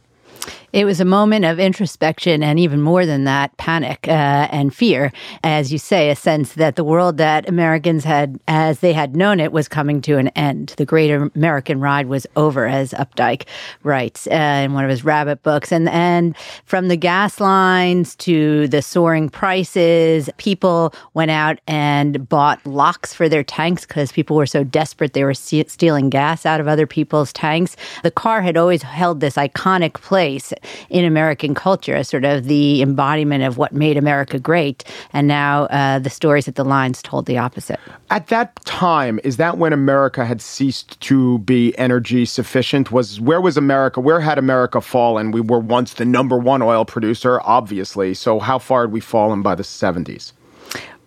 It 0.74 0.86
was 0.86 1.01
a 1.01 1.06
moment 1.06 1.44
of 1.44 1.60
introspection 1.60 2.42
and 2.42 2.58
even 2.58 2.82
more 2.82 3.06
than 3.06 3.25
that, 3.25 3.56
panic 3.58 4.08
uh, 4.08 4.48
and 4.51 4.74
fear. 4.74 5.12
As 5.44 5.72
you 5.72 5.77
say, 5.77 6.10
a 6.10 6.15
sense 6.15 6.54
that 6.54 6.77
the 6.77 6.84
world 6.84 7.18
that 7.18 7.50
Americans 7.50 8.06
had, 8.06 8.39
as 8.48 8.80
they 8.80 8.94
had 8.94 9.15
known 9.15 9.42
it, 9.42 9.51
was 9.51 9.68
coming 9.68 10.01
to 10.04 10.18
an 10.18 10.30
end. 10.30 10.74
The 10.77 10.86
great 10.86 11.12
American 11.12 11.82
ride 11.82 12.08
was 12.08 12.25
over, 12.38 12.68
as 12.68 12.92
Updike 12.94 13.48
writes 13.84 14.27
uh, 14.27 14.62
in 14.63 14.74
one 14.74 14.86
of 14.86 14.89
his 14.89 15.04
rabbit 15.04 15.44
books. 15.44 15.74
And, 15.74 15.89
and 15.89 16.38
from 16.63 16.88
the 16.88 16.96
gas 16.96 17.42
lines 17.42 18.15
to 18.18 18.70
the 18.70 18.82
soaring 18.82 19.27
prices, 19.27 20.30
people 20.38 20.94
went 21.13 21.32
out 21.32 21.60
and 21.68 22.30
bought 22.30 22.65
locks 22.65 23.13
for 23.13 23.27
their 23.27 23.44
tanks 23.44 23.86
because 23.86 24.13
people 24.13 24.38
were 24.38 24.46
so 24.46 24.63
desperate 24.63 25.12
they 25.12 25.25
were 25.25 25.34
stealing 25.34 26.10
gas 26.10 26.46
out 26.46 26.62
of 26.62 26.68
other 26.70 26.88
people's 26.88 27.34
tanks. 27.34 27.75
The 28.04 28.12
car 28.12 28.42
had 28.42 28.56
always 28.56 28.84
held 28.84 29.20
this 29.20 29.36
iconic 29.36 29.96
place 29.96 30.31
in 30.90 31.06
American 31.06 31.54
culture 31.54 31.96
as 31.96 32.10
sort 32.10 32.26
of 32.26 32.46
the 32.46 32.82
embodiment 32.82 33.44
of 33.44 33.58
what 33.58 33.74
made 33.74 33.98
America 33.98 34.40
great. 34.40 34.84
And 35.14 35.28
now 35.28 35.64
uh, 35.66 36.00
the 36.00 36.10
stories 36.10 36.48
at 36.48 36.56
the 36.56 36.64
lines 36.64 37.02
told 37.02 37.26
the 37.26 37.38
opposite. 37.38 37.80
At 38.10 38.28
that 38.28 38.64
time, 38.66 39.20
is 39.24 39.38
that 39.38 39.58
when 39.58 39.74
America 39.74 40.26
had 40.26 40.42
ceased 40.42 41.00
to 41.02 41.40
be 41.40 41.78
energy 41.78 42.26
sufficient? 42.26 42.92
Was 42.92 43.20
where 43.20 43.42
was 43.42 43.58
America? 43.58 44.00
Where 44.00 44.20
had 44.20 44.38
America 44.38 44.82
fallen? 44.82 45.32
We 45.32 45.42
were 45.42 45.60
once 45.60 45.96
the 45.96 46.06
number 46.06 46.38
one 46.38 46.62
oil 46.62 46.86
producer, 46.86 47.42
obviously. 47.44 48.14
So 48.14 48.40
how 48.40 48.60
far 48.60 48.82
had 48.82 48.92
we 48.92 49.00
fallen 49.00 49.42
by 49.42 49.56
the 49.56 49.64
70s? 49.64 50.34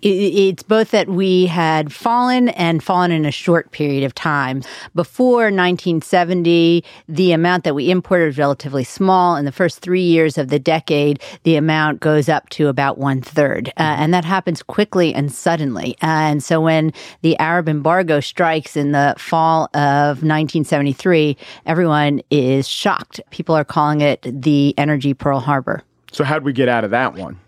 It's 0.04 0.62
both 0.62 0.90
that 0.90 1.08
we 1.08 1.46
had 1.46 1.90
fallen 1.92 2.50
and 2.50 2.82
fallen 2.82 3.10
in 3.10 3.24
a 3.24 3.30
short 3.30 3.70
period 3.70 4.04
of 4.04 4.14
time. 4.14 4.62
Before 4.94 5.44
1970, 5.44 6.84
the 7.08 7.32
amount 7.32 7.64
that 7.64 7.74
we 7.74 7.90
imported 7.90 8.26
was 8.26 8.38
relatively 8.38 8.84
small. 8.84 9.36
In 9.36 9.46
the 9.46 9.52
first 9.52 9.80
three 9.80 10.02
years 10.02 10.36
of 10.36 10.48
the 10.48 10.58
decade, 10.58 11.22
the 11.44 11.56
amount 11.56 12.00
goes 12.00 12.28
up 12.28 12.50
to 12.50 12.68
about 12.68 12.98
one 12.98 13.22
third. 13.22 13.68
Uh, 13.78 13.96
and 13.96 14.12
that 14.12 14.26
happens 14.26 14.62
quickly 14.62 15.14
and 15.14 15.32
suddenly. 15.32 15.96
and 16.02 16.42
so 16.42 16.60
when 16.60 16.92
the 17.22 17.38
Arab 17.38 17.68
embargo 17.68 18.20
strikes 18.20 18.76
in 18.76 18.92
the 18.92 19.14
fall 19.16 19.64
of 19.74 20.22
1973, 20.22 21.36
everyone 21.64 22.20
is 22.30 22.68
shocked. 22.68 23.20
People 23.30 23.54
are 23.54 23.64
calling 23.64 24.02
it 24.02 24.20
the 24.22 24.74
energy 24.76 25.14
Pearl 25.14 25.40
Harbor. 25.40 25.82
So, 26.12 26.24
how'd 26.24 26.44
we 26.44 26.52
get 26.52 26.68
out 26.68 26.84
of 26.84 26.90
that 26.90 27.14
one? 27.14 27.40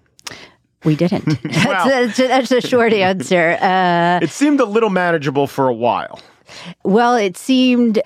We 0.86 0.94
didn't. 0.94 1.42
that's, 1.42 2.18
a, 2.20 2.28
that's, 2.28 2.52
a, 2.52 2.60
short 2.60 2.92
answer. 2.94 3.58
Uh, 3.60 4.20
it 4.22 4.30
seemed 4.30 4.60
a 4.60 4.64
little 4.64 4.88
manageable 4.88 5.48
for 5.48 5.68
a 5.68 5.74
while. 5.74 6.20
Well, 6.84 7.16
it 7.16 7.36
seemed 7.36 8.00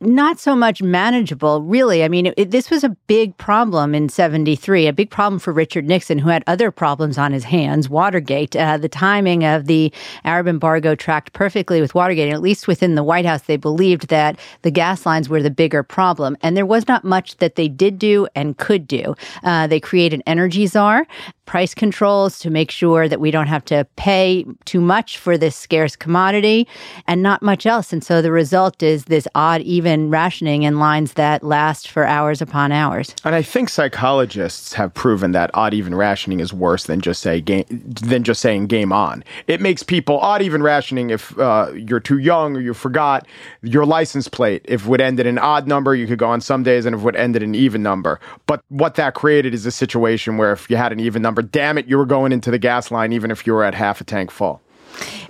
not 0.00 0.38
so 0.38 0.54
much 0.54 0.82
manageable, 0.82 1.62
really. 1.62 2.04
I 2.04 2.08
mean, 2.08 2.26
it, 2.26 2.34
it, 2.36 2.50
this 2.50 2.70
was 2.70 2.84
a 2.84 2.90
big 3.06 3.36
problem 3.38 3.94
in 3.94 4.08
73, 4.08 4.86
a 4.86 4.92
big 4.92 5.10
problem 5.10 5.38
for 5.38 5.52
Richard 5.52 5.86
Nixon, 5.86 6.18
who 6.18 6.28
had 6.28 6.42
other 6.46 6.70
problems 6.70 7.18
on 7.18 7.32
his 7.32 7.44
hands. 7.44 7.88
Watergate, 7.88 8.56
uh, 8.56 8.76
the 8.76 8.88
timing 8.88 9.44
of 9.44 9.66
the 9.66 9.92
Arab 10.24 10.48
embargo 10.48 10.94
tracked 10.94 11.32
perfectly 11.32 11.80
with 11.80 11.94
Watergate. 11.94 12.28
And 12.28 12.34
at 12.34 12.42
least 12.42 12.68
within 12.68 12.94
the 12.94 13.04
White 13.04 13.24
House, 13.24 13.42
they 13.42 13.56
believed 13.56 14.08
that 14.08 14.38
the 14.62 14.70
gas 14.70 15.06
lines 15.06 15.28
were 15.28 15.42
the 15.42 15.50
bigger 15.50 15.82
problem. 15.82 16.36
And 16.42 16.56
there 16.56 16.66
was 16.66 16.86
not 16.88 17.04
much 17.04 17.36
that 17.38 17.54
they 17.54 17.68
did 17.68 17.98
do 17.98 18.26
and 18.34 18.58
could 18.58 18.86
do. 18.86 19.14
Uh, 19.42 19.66
they 19.66 19.80
created 19.80 20.22
energy 20.26 20.66
czar, 20.66 21.06
price 21.50 21.74
controls 21.74 22.38
to 22.38 22.48
make 22.48 22.70
sure 22.70 23.08
that 23.08 23.18
we 23.18 23.32
don't 23.32 23.48
have 23.48 23.64
to 23.64 23.84
pay 23.96 24.46
too 24.66 24.80
much 24.80 25.18
for 25.18 25.36
this 25.36 25.56
scarce 25.56 25.96
commodity 25.96 26.64
and 27.08 27.24
not 27.24 27.42
much 27.42 27.66
else. 27.66 27.92
And 27.92 28.04
so 28.04 28.22
the 28.22 28.30
result 28.30 28.84
is 28.84 29.06
this 29.06 29.26
odd, 29.34 29.60
even 29.62 30.10
rationing 30.10 30.62
in 30.62 30.78
lines 30.78 31.14
that 31.14 31.42
last 31.42 31.88
for 31.88 32.04
hours 32.04 32.40
upon 32.40 32.70
hours. 32.70 33.16
And 33.24 33.34
I 33.34 33.42
think 33.42 33.68
psychologists 33.68 34.74
have 34.74 34.94
proven 34.94 35.32
that 35.32 35.50
odd, 35.52 35.74
even 35.74 35.92
rationing 35.92 36.38
is 36.38 36.54
worse 36.54 36.84
than 36.84 37.00
just 37.00 37.20
say 37.20 37.40
game, 37.40 37.64
than 37.68 38.22
just 38.22 38.40
saying 38.40 38.68
game 38.68 38.92
on. 38.92 39.24
It 39.48 39.60
makes 39.60 39.82
people 39.82 40.20
odd, 40.20 40.42
even 40.42 40.62
rationing 40.62 41.10
if 41.10 41.36
uh, 41.36 41.72
you're 41.74 41.98
too 41.98 42.18
young 42.18 42.56
or 42.56 42.60
you 42.60 42.74
forgot 42.74 43.26
your 43.62 43.84
license 43.84 44.28
plate. 44.28 44.64
If 44.66 44.84
it 44.84 44.88
would 44.88 45.00
end 45.00 45.18
in 45.18 45.26
an 45.26 45.38
odd 45.38 45.66
number, 45.66 45.96
you 45.96 46.06
could 46.06 46.20
go 46.20 46.28
on 46.28 46.40
some 46.40 46.62
days, 46.62 46.86
and 46.86 46.94
if 46.94 47.00
it 47.00 47.04
would 47.04 47.16
end 47.16 47.34
in 47.34 47.42
an 47.42 47.56
even 47.56 47.82
number. 47.82 48.20
But 48.46 48.62
what 48.68 48.94
that 48.94 49.14
created 49.14 49.52
is 49.52 49.66
a 49.66 49.72
situation 49.72 50.36
where 50.36 50.52
if 50.52 50.70
you 50.70 50.76
had 50.76 50.92
an 50.92 51.00
even 51.00 51.22
number, 51.22 51.39
damn 51.42 51.78
it, 51.78 51.86
you 51.86 51.96
were 51.98 52.06
going 52.06 52.32
into 52.32 52.50
the 52.50 52.58
gas 52.58 52.90
line 52.90 53.12
even 53.12 53.30
if 53.30 53.46
you 53.46 53.52
were 53.52 53.64
at 53.64 53.74
half 53.74 54.00
a 54.00 54.04
tank 54.04 54.30
full. 54.30 54.60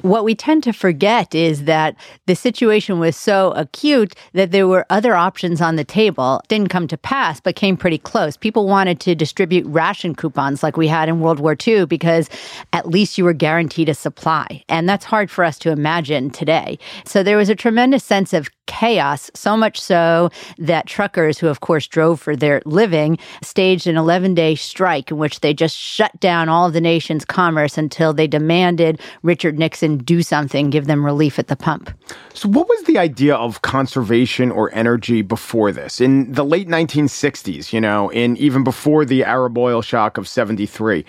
What 0.02 0.25
we 0.25 0.35
tend 0.35 0.62
to 0.64 0.73
forget 0.73 1.35
is 1.35 1.64
that 1.64 1.97
the 2.26 2.35
situation 2.35 2.99
was 2.99 3.17
so 3.17 3.52
acute 3.52 4.14
that 4.33 4.50
there 4.50 4.67
were 4.67 4.87
other 4.90 5.14
options 5.14 5.61
on 5.61 5.76
the 5.76 5.85
table. 5.85 6.40
Didn't 6.49 6.69
come 6.69 6.88
to 6.88 6.97
pass, 6.97 7.40
but 7.40 7.57
came 7.57 7.76
pretty 7.76 7.99
close. 7.99 8.37
People 8.37 8.67
wanted 8.67 9.00
to 9.00 9.14
distribute 9.14 9.67
ration 9.67 10.14
coupons 10.14 10.62
like 10.62 10.76
we 10.76 10.88
had 10.88 11.09
in 11.09 11.21
World 11.21 11.40
War 11.40 11.57
II 11.67 11.87
because 11.87 12.29
at 12.73 12.88
least 12.88 13.19
you 13.19 13.25
were 13.25 13.33
guaranteed 13.33 13.88
a 13.88 13.95
supply. 13.95 14.64
And 14.69 14.88
that's 14.88 15.05
hard 15.05 15.31
for 15.31 15.45
us 15.45 15.59
to 15.61 15.71
imagine 15.71 16.31
today. 16.31 16.79
So 17.05 17.23
there 17.23 17.37
was 17.37 17.49
a 17.49 17.55
tremendous 17.55 18.05
sense 18.05 18.33
of 18.33 18.49
chaos, 18.71 19.33
so 19.35 19.57
much 19.57 19.81
so 19.81 20.31
that 20.59 20.87
truckers, 20.87 21.38
who 21.38 21.49
of 21.49 21.59
course 21.59 21.88
drove 21.88 22.21
for 22.21 22.37
their 22.37 22.62
living, 22.64 23.19
staged 23.43 23.88
an 23.88 23.97
11 23.97 24.35
day 24.35 24.55
strike 24.55 25.11
in 25.11 25.19
which 25.19 25.40
they 25.40 25.52
just 25.52 25.76
shut 25.76 26.19
down 26.21 26.49
all 26.49 26.71
the 26.71 26.81
nation's 26.81 27.25
commerce 27.25 27.76
until 27.76 28.12
they 28.12 28.29
demanded 28.29 29.00
Richard 29.50 29.59
Nixon 29.59 29.99
do 29.99 30.23
something, 30.23 30.71
give 30.71 30.87
them 30.87 31.04
relief 31.04 31.37
at 31.40 31.49
the 31.49 31.57
pump. 31.57 31.90
So, 32.33 32.49
what 32.49 32.69
was 32.69 32.85
the 32.85 32.99
idea 32.99 33.35
of 33.35 33.62
conservation 33.62 34.50
or 34.50 34.73
energy 34.75 35.23
before 35.23 35.73
this? 35.73 36.00
In 36.00 36.33
the 36.33 36.45
late 36.45 36.69
1960s, 36.69 37.73
you 37.73 37.81
know, 37.81 38.11
and 38.11 38.38
even 38.38 38.64
before 38.64 39.05
the 39.05 39.25
Arab 39.25 39.59
oil 39.59 39.83
shock 39.83 40.17
of 40.17 40.29
73, 40.29 41.05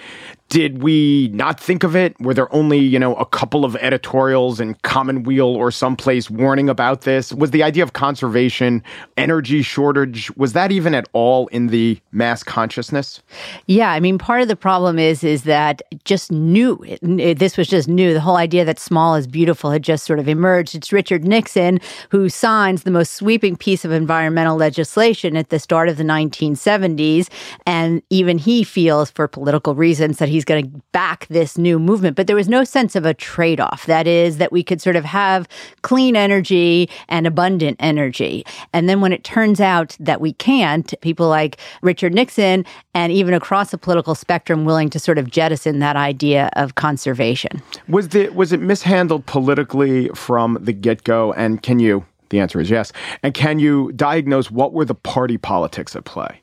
did 0.52 0.84
we 0.84 1.30
not 1.34 1.58
think 1.58 1.84
of 1.86 1.96
it? 1.96 2.20
Were 2.20 2.34
there 2.34 2.54
only, 2.54 2.78
you 2.78 3.00
know, 3.00 3.16
a 3.16 3.26
couple 3.26 3.64
of 3.64 3.78
editorials 3.78 4.60
in 4.60 4.74
Commonweal 4.84 5.48
or 5.48 5.72
someplace 5.72 6.30
warning 6.30 6.68
about 6.68 7.02
this? 7.02 7.32
Was 7.32 7.52
the 7.52 7.64
idea 7.64 7.84
of 7.84 7.94
conservation, 7.94 8.84
energy 9.16 9.62
shortage, 9.62 10.30
was 10.36 10.52
that 10.52 10.74
even 10.74 10.94
at 10.94 11.08
all 11.14 11.48
in 11.48 11.68
the 11.68 11.98
mass 12.12 12.44
consciousness? 12.44 13.22
Yeah, 13.68 13.92
I 13.92 14.02
mean, 14.02 14.18
part 14.18 14.42
of 14.42 14.50
the 14.50 14.58
problem 14.58 15.00
is 15.00 15.24
is 15.24 15.44
that 15.44 15.84
just 16.04 16.34
new. 16.34 16.84
It, 16.86 17.00
it, 17.02 17.40
this 17.40 17.56
was 17.56 17.70
just 17.70 17.88
new. 17.88 18.14
The 18.14 18.20
whole 18.20 18.36
idea 18.36 18.66
that 18.66 18.78
small 18.78 19.16
is 19.16 19.28
beautiful 19.28 19.72
had 19.72 19.84
just 19.84 20.04
sort 20.04 20.20
of 20.20 20.28
emerged. 20.28 20.76
It's 20.76 20.92
Richard 21.02 21.26
Nixon 21.26 21.80
who 22.10 22.30
signs 22.30 22.84
the 22.84 22.92
most 22.92 23.14
sweeping 23.14 23.56
piece 23.56 23.84
of 23.84 23.92
environmental 23.92 24.56
legislation 24.56 25.36
at 25.36 25.50
the 25.50 25.58
start 25.58 25.90
of 25.90 25.98
the 25.98 26.04
1970s, 26.04 27.28
and 27.66 28.04
even 28.12 28.38
he 28.38 28.64
feels, 28.64 29.10
for 29.10 29.28
political 29.28 29.74
reasons, 29.74 30.20
that 30.20 30.30
he's 30.30 30.46
going 30.46 30.64
to 30.64 30.82
back 30.92 31.26
this 31.28 31.58
new 31.58 31.80
movement. 31.80 32.16
But 32.16 32.28
there 32.28 32.36
was 32.36 32.48
no 32.48 32.64
sense 32.64 32.96
of 32.96 33.04
a 33.04 33.16
trade 33.16 33.60
off. 33.60 33.88
That 33.88 34.06
is, 34.06 34.38
that 34.38 34.52
we 34.52 34.62
could 34.62 34.80
sort 34.80 34.96
of 34.96 35.04
have 35.04 35.48
clean 35.82 36.16
energy 36.16 36.88
and 37.10 37.26
abundant 37.26 37.78
energy. 37.80 38.46
And 38.72 38.88
then 38.88 39.02
when 39.02 39.12
it 39.12 39.24
turns 39.24 39.60
out 39.60 39.98
that 40.00 40.22
we 40.22 40.34
can't, 40.34 40.94
people 41.02 41.28
like 41.28 41.58
Richard 41.82 42.14
Nixon 42.14 42.64
and 42.94 43.12
even 43.12 43.34
across 43.34 43.72
the 43.72 43.78
political 43.80 44.14
spectrum 44.14 44.66
willing 44.66 44.92
to 44.92 45.00
sort 45.00 45.18
of 45.18 45.32
jettison 45.32 45.80
that 45.80 45.96
idea 45.96 46.52
of 46.58 46.76
conservation. 46.76 47.60
Was 47.88 48.10
the 48.10 48.30
was 48.30 48.54
it 48.54 48.60
mishandled 48.60 49.26
politically 49.26 50.10
from 50.10 50.58
the 50.62 50.74
get 50.82 51.04
go? 51.04 51.34
And 51.34 51.62
can 51.62 51.80
you? 51.80 52.06
The 52.30 52.40
answer 52.40 52.60
is 52.62 52.70
yes. 52.70 52.94
And 53.24 53.34
can 53.34 53.60
you 53.60 53.92
diagnose 53.92 54.50
what 54.50 54.72
were 54.74 54.86
the 54.86 54.96
party 54.96 55.38
politics 55.38 55.96
at 55.96 56.06
play? 56.06 56.42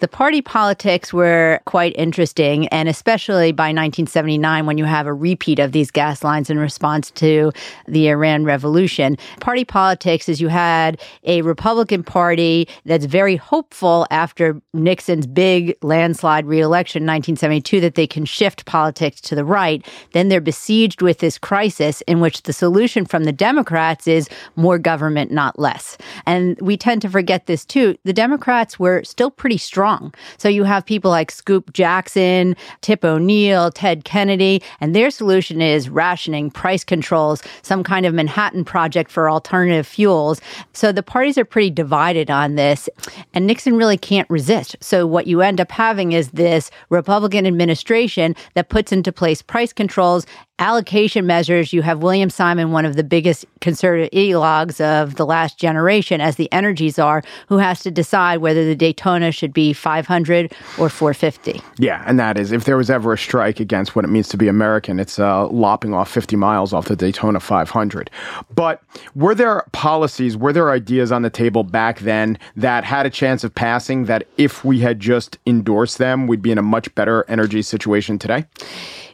The 0.00 0.08
party 0.08 0.40
politics 0.40 1.12
were 1.12 1.60
quite 1.66 1.94
interesting, 1.94 2.68
and 2.68 2.88
especially 2.88 3.52
by 3.52 3.64
1979, 3.64 4.64
when 4.64 4.78
you 4.78 4.86
have 4.86 5.06
a 5.06 5.12
repeat 5.12 5.58
of 5.58 5.72
these 5.72 5.90
gas 5.90 6.24
lines 6.24 6.48
in 6.48 6.58
response 6.58 7.10
to 7.12 7.52
the 7.86 8.08
Iran 8.08 8.46
Revolution. 8.46 9.18
Party 9.40 9.62
politics 9.62 10.26
is 10.26 10.40
you 10.40 10.48
had 10.48 10.98
a 11.24 11.42
Republican 11.42 12.02
Party 12.02 12.66
that's 12.86 13.04
very 13.04 13.36
hopeful 13.36 14.06
after 14.10 14.62
Nixon's 14.72 15.26
big 15.26 15.76
landslide 15.82 16.46
reelection 16.46 17.02
in 17.02 17.06
1972 17.06 17.82
that 17.82 17.94
they 17.94 18.06
can 18.06 18.24
shift 18.24 18.64
politics 18.64 19.20
to 19.20 19.34
the 19.34 19.44
right. 19.44 19.86
Then 20.14 20.30
they're 20.30 20.40
besieged 20.40 21.02
with 21.02 21.18
this 21.18 21.36
crisis 21.36 22.00
in 22.06 22.20
which 22.20 22.44
the 22.44 22.54
solution 22.54 23.04
from 23.04 23.24
the 23.24 23.32
Democrats 23.32 24.08
is 24.08 24.30
more 24.56 24.78
government, 24.78 25.30
not 25.30 25.58
less. 25.58 25.98
And 26.24 26.58
we 26.58 26.78
tend 26.78 27.02
to 27.02 27.10
forget 27.10 27.44
this 27.44 27.66
too. 27.66 27.98
The 28.04 28.14
Democrats 28.14 28.78
were 28.78 29.04
still 29.04 29.30
pretty 29.30 29.58
strong 29.58 29.89
wrong. 29.90 30.14
So 30.38 30.48
you 30.48 30.64
have 30.64 30.84
people 30.84 31.10
like 31.10 31.30
Scoop 31.30 31.72
Jackson, 31.72 32.56
Tip 32.80 33.04
O'Neill, 33.04 33.70
Ted 33.70 34.04
Kennedy, 34.04 34.62
and 34.80 34.94
their 34.94 35.10
solution 35.10 35.60
is 35.60 35.88
rationing, 35.88 36.50
price 36.50 36.84
controls, 36.84 37.42
some 37.62 37.82
kind 37.82 38.06
of 38.06 38.14
Manhattan 38.14 38.64
project 38.64 39.10
for 39.10 39.30
alternative 39.30 39.86
fuels. 39.86 40.40
So 40.72 40.92
the 40.92 41.02
parties 41.02 41.38
are 41.38 41.44
pretty 41.44 41.70
divided 41.70 42.30
on 42.30 42.54
this, 42.54 42.88
and 43.34 43.46
Nixon 43.46 43.76
really 43.76 43.98
can't 43.98 44.30
resist. 44.30 44.76
So 44.80 45.06
what 45.06 45.26
you 45.26 45.40
end 45.40 45.60
up 45.60 45.70
having 45.70 46.12
is 46.12 46.30
this 46.30 46.70
Republican 46.88 47.46
administration 47.46 48.36
that 48.54 48.68
puts 48.68 48.92
into 48.92 49.12
place 49.12 49.42
price 49.42 49.72
controls 49.72 50.26
allocation 50.60 51.26
measures, 51.26 51.72
you 51.72 51.82
have 51.82 52.02
William 52.02 52.30
Simon, 52.30 52.70
one 52.70 52.84
of 52.84 52.94
the 52.94 53.02
biggest 53.02 53.46
conservative 53.60 54.10
ideologues 54.12 54.80
of 54.80 55.16
the 55.16 55.26
last 55.26 55.58
generation, 55.58 56.20
as 56.20 56.36
the 56.36 56.52
energy 56.52 56.90
czar, 56.90 57.22
who 57.48 57.56
has 57.58 57.80
to 57.80 57.90
decide 57.90 58.38
whether 58.38 58.64
the 58.64 58.76
Daytona 58.76 59.32
should 59.32 59.52
be 59.52 59.72
500 59.72 60.52
or 60.78 60.88
450. 60.88 61.60
Yeah, 61.78 62.04
and 62.06 62.20
that 62.20 62.38
is 62.38 62.52
if 62.52 62.64
there 62.64 62.76
was 62.76 62.90
ever 62.90 63.14
a 63.14 63.18
strike 63.18 63.58
against 63.58 63.96
what 63.96 64.04
it 64.04 64.08
means 64.08 64.28
to 64.28 64.36
be 64.36 64.48
American, 64.48 65.00
it's 65.00 65.18
uh, 65.18 65.48
lopping 65.48 65.94
off 65.94 66.10
50 66.10 66.36
miles 66.36 66.72
off 66.72 66.86
the 66.86 66.96
Daytona 66.96 67.40
500. 67.40 68.10
But 68.54 68.82
were 69.14 69.34
there 69.34 69.64
policies, 69.72 70.36
were 70.36 70.52
there 70.52 70.70
ideas 70.70 71.10
on 71.10 71.22
the 71.22 71.30
table 71.30 71.64
back 71.64 72.00
then 72.00 72.38
that 72.56 72.84
had 72.84 73.06
a 73.06 73.10
chance 73.10 73.44
of 73.44 73.54
passing 73.54 74.04
that 74.04 74.26
if 74.36 74.64
we 74.64 74.80
had 74.80 75.00
just 75.00 75.38
endorsed 75.46 75.96
them, 75.98 76.26
we'd 76.26 76.42
be 76.42 76.52
in 76.52 76.58
a 76.58 76.62
much 76.62 76.94
better 76.94 77.24
energy 77.28 77.62
situation 77.62 78.18
today? 78.18 78.44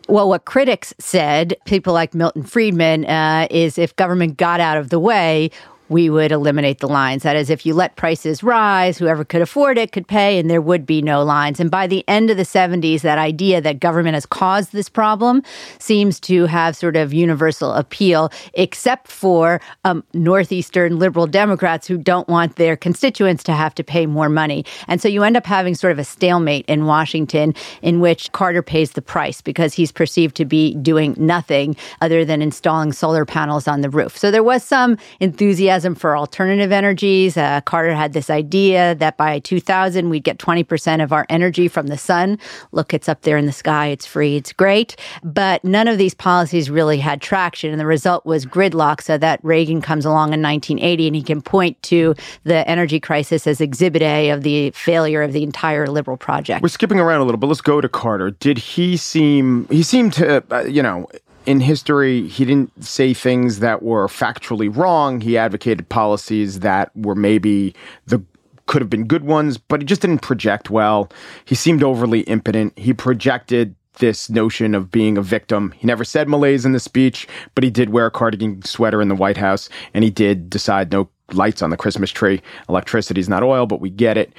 Well, 0.08 0.28
what 0.28 0.44
critics 0.44 0.94
said, 0.98 1.56
people 1.64 1.92
like 1.92 2.14
Milton 2.14 2.44
Friedman, 2.44 3.06
uh, 3.06 3.48
is 3.50 3.76
if 3.76 3.96
government 3.96 4.36
got 4.36 4.60
out 4.60 4.78
of 4.78 4.90
the 4.90 5.00
way, 5.00 5.50
we 5.88 6.10
would 6.10 6.32
eliminate 6.32 6.80
the 6.80 6.88
lines. 6.88 7.22
That 7.22 7.36
is, 7.36 7.50
if 7.50 7.64
you 7.64 7.74
let 7.74 7.96
prices 7.96 8.42
rise, 8.42 8.98
whoever 8.98 9.24
could 9.24 9.42
afford 9.42 9.78
it 9.78 9.92
could 9.92 10.08
pay, 10.08 10.38
and 10.38 10.50
there 10.50 10.60
would 10.60 10.84
be 10.84 11.00
no 11.00 11.22
lines. 11.22 11.60
And 11.60 11.70
by 11.70 11.86
the 11.86 12.04
end 12.08 12.30
of 12.30 12.36
the 12.36 12.42
70s, 12.42 13.02
that 13.02 13.18
idea 13.18 13.60
that 13.60 13.80
government 13.80 14.14
has 14.14 14.26
caused 14.26 14.72
this 14.72 14.88
problem 14.88 15.42
seems 15.78 16.18
to 16.20 16.46
have 16.46 16.76
sort 16.76 16.96
of 16.96 17.14
universal 17.14 17.72
appeal, 17.72 18.32
except 18.54 19.08
for 19.08 19.60
um, 19.84 20.02
Northeastern 20.12 20.98
liberal 20.98 21.26
Democrats 21.26 21.86
who 21.86 21.98
don't 21.98 22.28
want 22.28 22.56
their 22.56 22.76
constituents 22.76 23.44
to 23.44 23.52
have 23.52 23.74
to 23.76 23.84
pay 23.84 24.06
more 24.06 24.28
money. 24.28 24.64
And 24.88 25.00
so 25.00 25.08
you 25.08 25.22
end 25.22 25.36
up 25.36 25.46
having 25.46 25.74
sort 25.74 25.92
of 25.92 25.98
a 25.98 26.04
stalemate 26.04 26.64
in 26.66 26.86
Washington 26.86 27.54
in 27.82 28.00
which 28.00 28.32
Carter 28.32 28.62
pays 28.62 28.92
the 28.92 29.02
price 29.02 29.40
because 29.40 29.74
he's 29.74 29.92
perceived 29.92 30.34
to 30.36 30.44
be 30.44 30.74
doing 30.74 31.14
nothing 31.16 31.76
other 32.00 32.24
than 32.24 32.42
installing 32.42 32.92
solar 32.92 33.24
panels 33.24 33.68
on 33.68 33.82
the 33.82 33.90
roof. 33.90 34.16
So 34.16 34.30
there 34.30 34.42
was 34.42 34.64
some 34.64 34.98
enthusiasm 35.20 35.75
enthusiasm 35.76 35.94
for 35.94 36.16
alternative 36.16 36.72
energies. 36.72 37.36
Uh, 37.36 37.60
Carter 37.62 37.94
had 37.94 38.12
this 38.12 38.30
idea 38.30 38.94
that 38.96 39.16
by 39.16 39.38
2000, 39.40 40.08
we'd 40.08 40.24
get 40.24 40.38
20% 40.38 41.02
of 41.02 41.12
our 41.12 41.26
energy 41.28 41.68
from 41.68 41.88
the 41.88 41.98
sun. 41.98 42.38
Look, 42.72 42.94
it's 42.94 43.08
up 43.08 43.22
there 43.22 43.36
in 43.36 43.46
the 43.46 43.52
sky. 43.52 43.88
It's 43.88 44.06
free. 44.06 44.36
It's 44.36 44.52
great. 44.52 44.96
But 45.22 45.62
none 45.64 45.88
of 45.88 45.98
these 45.98 46.14
policies 46.14 46.70
really 46.70 46.98
had 46.98 47.20
traction. 47.20 47.70
And 47.70 47.80
the 47.80 47.86
result 47.86 48.24
was 48.24 48.46
gridlock 48.46 49.02
so 49.02 49.18
that 49.18 49.40
Reagan 49.42 49.82
comes 49.82 50.04
along 50.04 50.32
in 50.32 50.42
1980 50.42 51.06
and 51.08 51.16
he 51.16 51.22
can 51.22 51.42
point 51.42 51.80
to 51.84 52.14
the 52.44 52.66
energy 52.68 53.00
crisis 53.00 53.46
as 53.46 53.60
exhibit 53.60 54.02
A 54.02 54.30
of 54.30 54.42
the 54.42 54.70
failure 54.70 55.22
of 55.22 55.32
the 55.32 55.42
entire 55.42 55.86
liberal 55.86 56.16
project. 56.16 56.62
We're 56.62 56.68
skipping 56.68 57.00
around 57.00 57.20
a 57.20 57.24
little, 57.24 57.38
but 57.38 57.48
let's 57.48 57.60
go 57.60 57.80
to 57.80 57.88
Carter. 57.88 58.30
Did 58.30 58.58
he 58.58 58.96
seem, 58.96 59.66
he 59.68 59.82
seemed 59.82 60.14
to, 60.14 60.42
uh, 60.50 60.62
you 60.62 60.82
know, 60.82 61.06
in 61.46 61.60
history, 61.60 62.26
he 62.28 62.44
didn't 62.44 62.84
say 62.84 63.14
things 63.14 63.60
that 63.60 63.82
were 63.82 64.08
factually 64.08 64.74
wrong. 64.74 65.20
He 65.20 65.38
advocated 65.38 65.88
policies 65.88 66.60
that 66.60 66.94
were 66.96 67.14
maybe 67.14 67.74
the 68.06 68.22
could 68.66 68.82
have 68.82 68.90
been 68.90 69.06
good 69.06 69.24
ones, 69.24 69.58
but 69.58 69.80
he 69.80 69.86
just 69.86 70.00
didn't 70.00 70.22
project 70.22 70.70
well. 70.70 71.08
He 71.44 71.54
seemed 71.54 71.84
overly 71.84 72.22
impotent. 72.22 72.76
He 72.76 72.92
projected 72.92 73.76
this 73.98 74.28
notion 74.28 74.74
of 74.74 74.90
being 74.90 75.16
a 75.16 75.22
victim. 75.22 75.72
He 75.76 75.86
never 75.86 76.04
said 76.04 76.28
malaise 76.28 76.64
in 76.64 76.72
the 76.72 76.80
speech, 76.80 77.28
but 77.54 77.62
he 77.62 77.70
did 77.70 77.90
wear 77.90 78.06
a 78.06 78.10
cardigan 78.10 78.62
sweater 78.62 79.00
in 79.00 79.06
the 79.06 79.14
White 79.14 79.36
House, 79.36 79.68
and 79.94 80.02
he 80.02 80.10
did 80.10 80.50
decide 80.50 80.90
no 80.90 81.08
lights 81.32 81.62
on 81.62 81.70
the 81.70 81.76
Christmas 81.76 82.10
tree. 82.10 82.42
Electricity 82.68 83.20
is 83.20 83.28
not 83.28 83.44
oil, 83.44 83.66
but 83.66 83.80
we 83.80 83.88
get 83.88 84.18
it. 84.18 84.32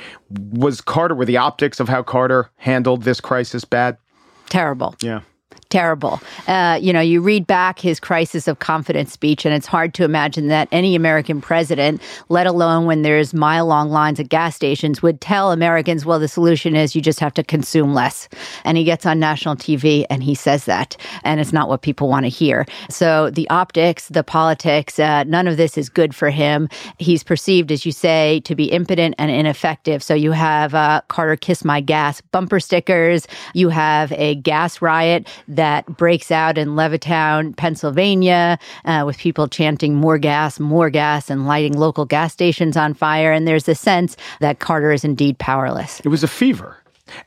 Was 0.52 0.82
Carter, 0.82 1.16
were 1.16 1.26
the 1.26 1.38
optics 1.38 1.80
of 1.80 1.88
how 1.88 2.04
Carter 2.04 2.50
handled 2.58 3.04
this 3.04 3.22
crisis 3.22 3.64
bad? 3.64 3.98
Terrible. 4.50 4.94
Yeah 5.02 5.22
terrible. 5.70 6.20
Uh, 6.48 6.80
you 6.82 6.94
know, 6.94 7.02
you 7.02 7.22
read 7.22 7.48
back 7.48 7.80
his 7.80 8.00
crisis 8.00 8.48
of 8.48 8.60
confidence 8.60 9.12
speech, 9.12 9.46
and 9.46 9.54
it's 9.54 9.68
hard 9.68 9.94
to 9.96 10.04
imagine 10.04 10.48
that 10.48 10.68
any 10.72 10.96
American 10.96 11.42
president, 11.42 12.02
let 12.30 12.48
alone 12.48 12.86
when 12.86 13.02
there's 13.02 13.34
mile 13.34 13.66
long 13.66 13.90
lines 13.90 14.20
at 14.20 14.30
gas 14.30 14.56
stations, 14.56 15.02
would 15.02 15.22
tell 15.22 15.52
Americans, 15.52 16.06
well, 16.06 16.20
the 16.20 16.28
solution 16.28 16.76
is 16.76 16.96
you 16.96 17.02
just 17.02 17.20
have 17.20 17.34
to 17.34 17.44
consume 17.44 17.94
less. 17.94 18.30
And 18.64 18.78
he 18.78 18.84
gets 18.84 19.06
on 19.06 19.20
national 19.20 19.56
TV 19.56 20.06
and 20.10 20.24
he 20.24 20.36
says 20.36 20.66
that. 20.66 20.98
And 21.24 21.40
it's 21.40 21.54
not 21.54 21.70
what 21.70 21.82
people 21.82 22.08
want 22.08 22.26
to 22.26 22.30
hear. 22.30 22.66
So 22.90 23.30
the 23.30 23.50
optics, 23.50 24.08
the 24.10 24.24
politics, 24.24 25.00
uh, 25.00 25.24
none 25.24 25.48
of 25.48 25.58
this 25.58 25.78
is 25.78 25.90
good 25.90 26.16
for 26.16 26.30
him. 26.30 26.70
He's 26.98 27.24
perceived, 27.24 27.72
as 27.72 27.86
you 27.86 27.92
say, 27.92 28.42
to 28.42 28.56
be 28.56 28.66
impotent 28.66 29.16
and 29.18 29.32
ineffective. 29.32 30.02
So 30.04 30.14
you 30.14 30.32
have 30.32 30.74
uh, 30.74 31.02
Carter 31.08 31.36
Kiss 31.36 31.66
My 31.66 31.82
Gas 31.82 32.22
bumper 32.22 32.60
stickers, 32.60 33.28
you 33.54 33.70
have 33.70 34.12
a 34.14 34.36
gas 34.36 34.82
riot 34.82 35.28
that 35.58 35.86
breaks 35.98 36.32
out 36.32 36.58
in 36.58 36.70
Levittown, 36.70 37.56
Pennsylvania, 37.58 38.58
uh, 38.86 39.04
with 39.06 39.18
people 39.18 39.48
chanting 39.48 39.94
more 39.94 40.18
gas, 40.18 40.60
more 40.60 40.90
gas, 40.90 41.30
and 41.30 41.46
lighting 41.46 41.74
local 41.74 42.06
gas 42.06 42.32
stations 42.32 42.78
on 42.78 42.94
fire. 42.94 43.32
And 43.32 43.48
there's 43.48 43.68
a 43.68 43.76
sense 43.76 44.16
that 44.40 44.60
Carter 44.60 44.92
is 44.92 45.04
indeed 45.04 45.38
powerless. 45.38 46.00
It 46.00 46.10
was 46.10 46.24
a 46.24 46.28
fever. 46.28 46.78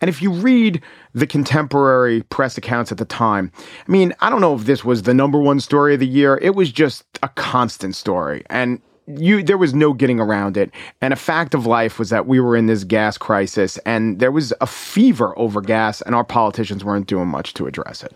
And 0.00 0.08
if 0.08 0.20
you 0.20 0.32
read 0.32 0.82
the 1.14 1.26
contemporary 1.26 2.22
press 2.24 2.56
accounts 2.58 2.92
at 2.92 2.98
the 2.98 3.04
time, 3.04 3.50
I 3.86 3.90
mean, 3.90 4.14
I 4.20 4.30
don't 4.30 4.40
know 4.40 4.54
if 4.54 4.64
this 4.64 4.84
was 4.84 5.02
the 5.02 5.14
number 5.14 5.38
one 5.38 5.60
story 5.60 5.94
of 5.94 6.00
the 6.00 6.06
year. 6.06 6.38
It 6.42 6.54
was 6.54 6.70
just 6.70 7.04
a 7.22 7.28
constant 7.28 7.96
story. 7.96 8.44
And 8.50 8.80
you 9.06 9.42
there 9.42 9.58
was 9.58 9.74
no 9.74 9.92
getting 9.92 10.20
around 10.20 10.56
it. 10.56 10.70
And 11.00 11.12
a 11.12 11.16
fact 11.16 11.54
of 11.54 11.66
life 11.66 11.98
was 11.98 12.10
that 12.10 12.26
we 12.26 12.40
were 12.40 12.56
in 12.56 12.66
this 12.66 12.84
gas 12.84 13.18
crisis 13.18 13.78
and 13.78 14.18
there 14.20 14.32
was 14.32 14.52
a 14.60 14.66
fever 14.66 15.36
over 15.38 15.60
gas 15.60 16.00
and 16.02 16.14
our 16.14 16.24
politicians 16.24 16.84
weren't 16.84 17.06
doing 17.06 17.28
much 17.28 17.54
to 17.54 17.66
address 17.66 18.02
it. 18.02 18.14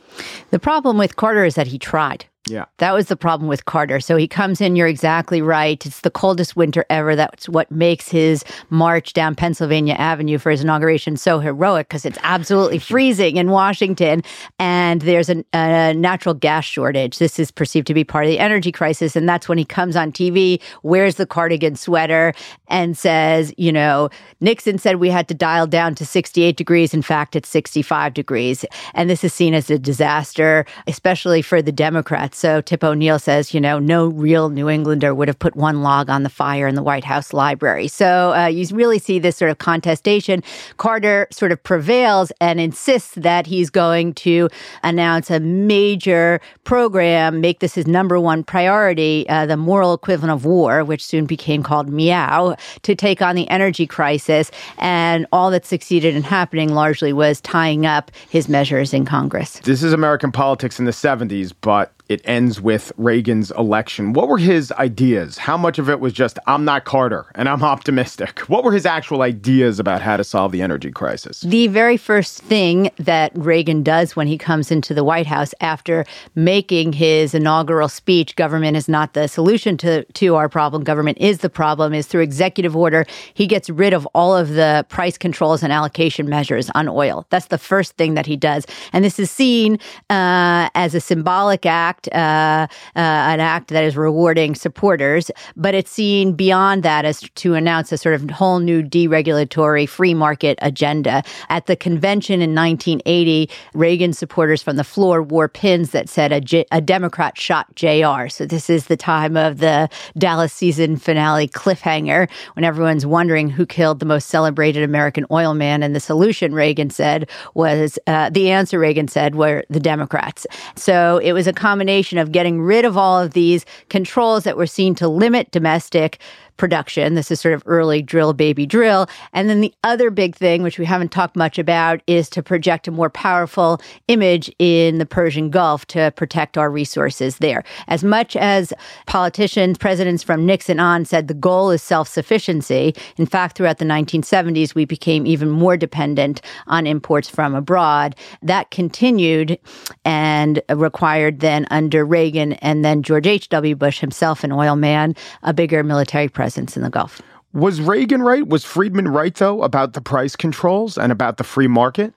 The 0.50 0.58
problem 0.58 0.98
with 0.98 1.16
Carter 1.16 1.44
is 1.44 1.54
that 1.54 1.66
he 1.66 1.78
tried. 1.78 2.26
Yeah. 2.46 2.66
That 2.78 2.92
was 2.92 3.06
the 3.06 3.16
problem 3.16 3.48
with 3.48 3.64
Carter. 3.64 4.00
So 4.00 4.16
he 4.16 4.28
comes 4.28 4.60
in, 4.60 4.76
you're 4.76 4.86
exactly 4.86 5.40
right. 5.40 5.84
It's 5.86 6.00
the 6.00 6.10
coldest 6.10 6.56
winter 6.56 6.84
ever. 6.90 7.16
That's 7.16 7.48
what 7.48 7.70
makes 7.70 8.08
his 8.08 8.44
march 8.68 9.14
down 9.14 9.34
Pennsylvania 9.34 9.94
Avenue 9.94 10.36
for 10.36 10.50
his 10.50 10.60
inauguration 10.60 11.16
so 11.16 11.38
heroic 11.38 11.88
because 11.88 12.04
it's 12.04 12.18
absolutely 12.22 12.78
freezing 12.90 13.38
in 13.38 13.50
Washington. 13.50 14.22
And 14.58 15.00
there's 15.00 15.30
a, 15.30 15.42
a, 15.54 15.94
natural 15.94 16.34
gas 16.34 16.66
shortage. 16.66 17.18
This 17.18 17.38
is 17.38 17.50
perceived 17.50 17.86
to 17.86 17.94
be 17.94 18.04
part 18.04 18.26
of 18.26 18.30
the 18.30 18.38
energy 18.38 18.72
crisis. 18.72 19.16
And 19.16 19.26
that's 19.26 19.48
when 19.48 19.56
he 19.56 19.64
comes 19.64 19.96
on 19.96 20.12
TV, 20.12 20.60
wears 20.82 21.14
the 21.14 21.26
cardigan 21.26 21.76
sweater, 21.76 22.34
and 22.68 22.96
says, 22.96 23.54
you 23.56 23.72
know, 23.72 24.10
Nixon 24.40 24.76
said 24.76 24.96
we 24.96 25.08
had 25.08 25.28
to 25.28 25.34
dial 25.34 25.66
down 25.66 25.94
to 25.94 26.04
68 26.04 26.56
degrees. 26.56 26.92
In 26.92 27.02
fact, 27.02 27.36
it's 27.36 27.48
65 27.48 28.12
degrees. 28.12 28.66
And 28.92 29.08
this 29.08 29.24
is 29.24 29.32
seen 29.32 29.54
as 29.54 29.70
a 29.70 29.78
disaster, 29.78 30.66
especially 30.86 31.40
for 31.40 31.62
the 31.62 31.72
Democrats. 31.72 32.33
So 32.34 32.60
Tip 32.60 32.82
O'Neill 32.82 33.18
says, 33.18 33.54
you 33.54 33.60
know, 33.60 33.78
no 33.78 34.08
real 34.08 34.48
New 34.48 34.68
Englander 34.68 35.14
would 35.14 35.28
have 35.28 35.38
put 35.38 35.54
one 35.54 35.82
log 35.82 36.10
on 36.10 36.24
the 36.24 36.28
fire 36.28 36.66
in 36.66 36.74
the 36.74 36.82
White 36.82 37.04
House 37.04 37.32
library. 37.32 37.86
So 37.86 38.34
uh, 38.34 38.46
you 38.46 38.66
really 38.74 38.98
see 38.98 39.20
this 39.20 39.36
sort 39.36 39.50
of 39.52 39.58
contestation. 39.58 40.42
Carter 40.76 41.28
sort 41.30 41.52
of 41.52 41.62
prevails 41.62 42.32
and 42.40 42.58
insists 42.58 43.14
that 43.14 43.46
he's 43.46 43.70
going 43.70 44.14
to 44.14 44.48
announce 44.82 45.30
a 45.30 45.38
major 45.38 46.40
program, 46.64 47.40
make 47.40 47.60
this 47.60 47.74
his 47.74 47.86
number 47.86 48.18
one 48.18 48.42
priority, 48.42 49.26
uh, 49.28 49.46
the 49.46 49.56
moral 49.56 49.94
equivalent 49.94 50.32
of 50.32 50.44
war, 50.44 50.82
which 50.82 51.04
soon 51.04 51.26
became 51.26 51.62
called 51.62 51.88
MEOW, 51.88 52.58
to 52.82 52.94
take 52.96 53.22
on 53.22 53.36
the 53.36 53.48
energy 53.48 53.86
crisis. 53.86 54.50
And 54.78 55.26
all 55.30 55.50
that 55.52 55.64
succeeded 55.64 56.16
in 56.16 56.24
happening 56.24 56.74
largely 56.74 57.12
was 57.12 57.40
tying 57.40 57.86
up 57.86 58.10
his 58.28 58.48
measures 58.48 58.92
in 58.92 59.04
Congress. 59.04 59.60
This 59.60 59.84
is 59.84 59.92
American 59.92 60.32
politics 60.32 60.80
in 60.80 60.84
the 60.84 60.90
70s, 60.90 61.52
but 61.60 61.93
it 62.08 62.20
ends 62.24 62.60
with 62.60 62.92
Reagan's 62.96 63.50
election. 63.52 64.12
What 64.12 64.28
were 64.28 64.38
his 64.38 64.70
ideas? 64.72 65.38
How 65.38 65.56
much 65.56 65.78
of 65.78 65.88
it 65.88 66.00
was 66.00 66.12
just, 66.12 66.38
I'm 66.46 66.64
not 66.64 66.84
Carter 66.84 67.26
and 67.34 67.48
I'm 67.48 67.62
optimistic? 67.74 68.40
What 68.40 68.62
were 68.62 68.72
his 68.72 68.84
actual 68.84 69.22
ideas 69.22 69.78
about 69.78 70.02
how 70.02 70.16
to 70.16 70.24
solve 70.24 70.52
the 70.52 70.60
energy 70.60 70.90
crisis? 70.90 71.40
The 71.40 71.68
very 71.68 71.96
first 71.96 72.42
thing 72.42 72.90
that 72.96 73.32
Reagan 73.34 73.82
does 73.82 74.14
when 74.14 74.26
he 74.26 74.36
comes 74.36 74.70
into 74.70 74.92
the 74.92 75.02
White 75.02 75.26
House 75.26 75.54
after 75.60 76.04
making 76.34 76.92
his 76.92 77.34
inaugural 77.34 77.88
speech, 77.88 78.36
government 78.36 78.76
is 78.76 78.88
not 78.88 79.14
the 79.14 79.26
solution 79.26 79.76
to, 79.78 80.04
to 80.04 80.34
our 80.34 80.48
problem, 80.48 80.84
government 80.84 81.18
is 81.18 81.38
the 81.38 81.50
problem, 81.50 81.94
is 81.94 82.06
through 82.06 82.22
executive 82.22 82.76
order, 82.76 83.06
he 83.32 83.46
gets 83.46 83.70
rid 83.70 83.94
of 83.94 84.06
all 84.14 84.36
of 84.36 84.50
the 84.50 84.84
price 84.88 85.16
controls 85.16 85.62
and 85.62 85.72
allocation 85.72 86.28
measures 86.28 86.70
on 86.74 86.88
oil. 86.88 87.26
That's 87.30 87.46
the 87.46 87.58
first 87.58 87.96
thing 87.96 88.14
that 88.14 88.26
he 88.26 88.36
does. 88.36 88.66
And 88.92 89.04
this 89.04 89.18
is 89.18 89.30
seen 89.30 89.78
uh, 90.10 90.68
as 90.74 90.94
a 90.94 91.00
symbolic 91.00 91.64
act 91.64 91.93
act, 91.94 92.08
uh, 92.12 92.66
uh, 92.96 93.00
an 93.00 93.40
act 93.40 93.68
that 93.68 93.84
is 93.84 93.96
rewarding 93.96 94.54
supporters, 94.54 95.30
but 95.56 95.74
it's 95.74 95.90
seen 95.90 96.32
beyond 96.32 96.82
that 96.82 97.04
as 97.04 97.20
to 97.20 97.54
announce 97.54 97.92
a 97.92 97.98
sort 97.98 98.14
of 98.14 98.28
whole 98.30 98.58
new 98.58 98.82
deregulatory 98.82 99.88
free 99.88 100.14
market 100.14 100.58
agenda. 100.62 101.22
At 101.48 101.66
the 101.66 101.76
convention 101.76 102.40
in 102.40 102.54
1980, 102.54 103.48
Reagan 103.74 104.12
supporters 104.12 104.62
from 104.62 104.76
the 104.76 104.84
floor 104.84 105.22
wore 105.22 105.48
pins 105.48 105.90
that 105.90 106.08
said 106.08 106.32
a, 106.32 106.40
J- 106.40 106.66
a 106.72 106.80
Democrat 106.80 107.38
shot 107.38 107.74
JR. 107.74 108.28
So 108.28 108.46
this 108.46 108.68
is 108.68 108.86
the 108.86 108.96
time 108.96 109.36
of 109.36 109.58
the 109.58 109.88
Dallas 110.18 110.52
season 110.52 110.96
finale 110.96 111.48
cliffhanger 111.48 112.28
when 112.54 112.64
everyone's 112.64 113.06
wondering 113.06 113.48
who 113.50 113.66
killed 113.66 114.00
the 114.00 114.06
most 114.06 114.28
celebrated 114.28 114.82
American 114.82 115.26
oil 115.30 115.54
man. 115.54 115.82
And 115.82 115.94
the 115.94 116.00
solution, 116.00 116.54
Reagan 116.54 116.90
said, 116.90 117.28
was 117.54 117.98
uh, 118.06 118.30
the 118.30 118.50
answer, 118.50 118.78
Reagan 118.78 119.08
said, 119.08 119.34
were 119.34 119.64
the 119.70 119.80
Democrats. 119.80 120.46
So 120.76 121.18
it 121.18 121.32
was 121.32 121.46
a 121.46 121.52
combination 121.52 121.83
combination 121.84 122.16
of 122.16 122.32
getting 122.32 122.62
rid 122.62 122.86
of 122.86 122.96
all 122.96 123.20
of 123.20 123.34
these 123.34 123.66
controls 123.90 124.44
that 124.44 124.56
were 124.56 124.66
seen 124.66 124.94
to 124.94 125.06
limit 125.06 125.50
domestic 125.50 126.18
production. 126.56 127.14
This 127.14 127.30
is 127.30 127.40
sort 127.40 127.54
of 127.54 127.62
early 127.66 128.02
drill, 128.02 128.32
baby 128.32 128.66
drill. 128.66 129.08
And 129.32 129.50
then 129.50 129.60
the 129.60 129.74
other 129.82 130.10
big 130.10 130.36
thing, 130.36 130.62
which 130.62 130.78
we 130.78 130.84
haven't 130.84 131.10
talked 131.10 131.36
much 131.36 131.58
about, 131.58 132.00
is 132.06 132.28
to 132.30 132.42
project 132.42 132.86
a 132.86 132.90
more 132.90 133.10
powerful 133.10 133.80
image 134.08 134.50
in 134.58 134.98
the 134.98 135.06
Persian 135.06 135.50
Gulf 135.50 135.86
to 135.86 136.12
protect 136.12 136.56
our 136.56 136.70
resources 136.70 137.38
there. 137.38 137.64
As 137.88 138.04
much 138.04 138.36
as 138.36 138.72
politicians, 139.06 139.78
presidents 139.78 140.22
from 140.22 140.46
Nixon 140.46 140.78
on 140.78 141.04
said 141.04 141.28
the 141.28 141.34
goal 141.34 141.70
is 141.70 141.82
self 141.82 142.08
sufficiency, 142.08 142.94
in 143.16 143.26
fact, 143.26 143.56
throughout 143.56 143.78
the 143.78 143.84
1970s, 143.84 144.74
we 144.74 144.84
became 144.84 145.26
even 145.26 145.50
more 145.50 145.76
dependent 145.76 146.40
on 146.68 146.86
imports 146.86 147.28
from 147.28 147.54
abroad. 147.54 148.14
That 148.42 148.70
continued 148.70 149.58
and 150.04 150.62
required 150.68 151.40
then 151.40 151.66
under 151.70 152.04
Reagan 152.04 152.54
and 152.54 152.84
then 152.84 153.02
George 153.02 153.26
H.W. 153.26 153.74
Bush 153.74 153.98
himself, 154.00 154.44
an 154.44 154.52
oil 154.52 154.76
man, 154.76 155.16
a 155.42 155.52
bigger 155.52 155.82
military 155.82 156.28
presence 156.28 156.43
presence 156.44 156.76
in 156.76 156.82
the 156.82 156.90
Gulf. 156.90 157.22
Was 157.54 157.80
Reagan 157.80 158.20
right? 158.20 158.46
Was 158.46 158.64
Friedman 158.64 159.08
right, 159.08 159.34
though, 159.34 159.62
about 159.62 159.94
the 159.94 160.02
price 160.02 160.36
controls 160.36 160.98
and 160.98 161.10
about 161.10 161.38
the 161.38 161.44
free 161.44 161.68
market? 161.68 162.12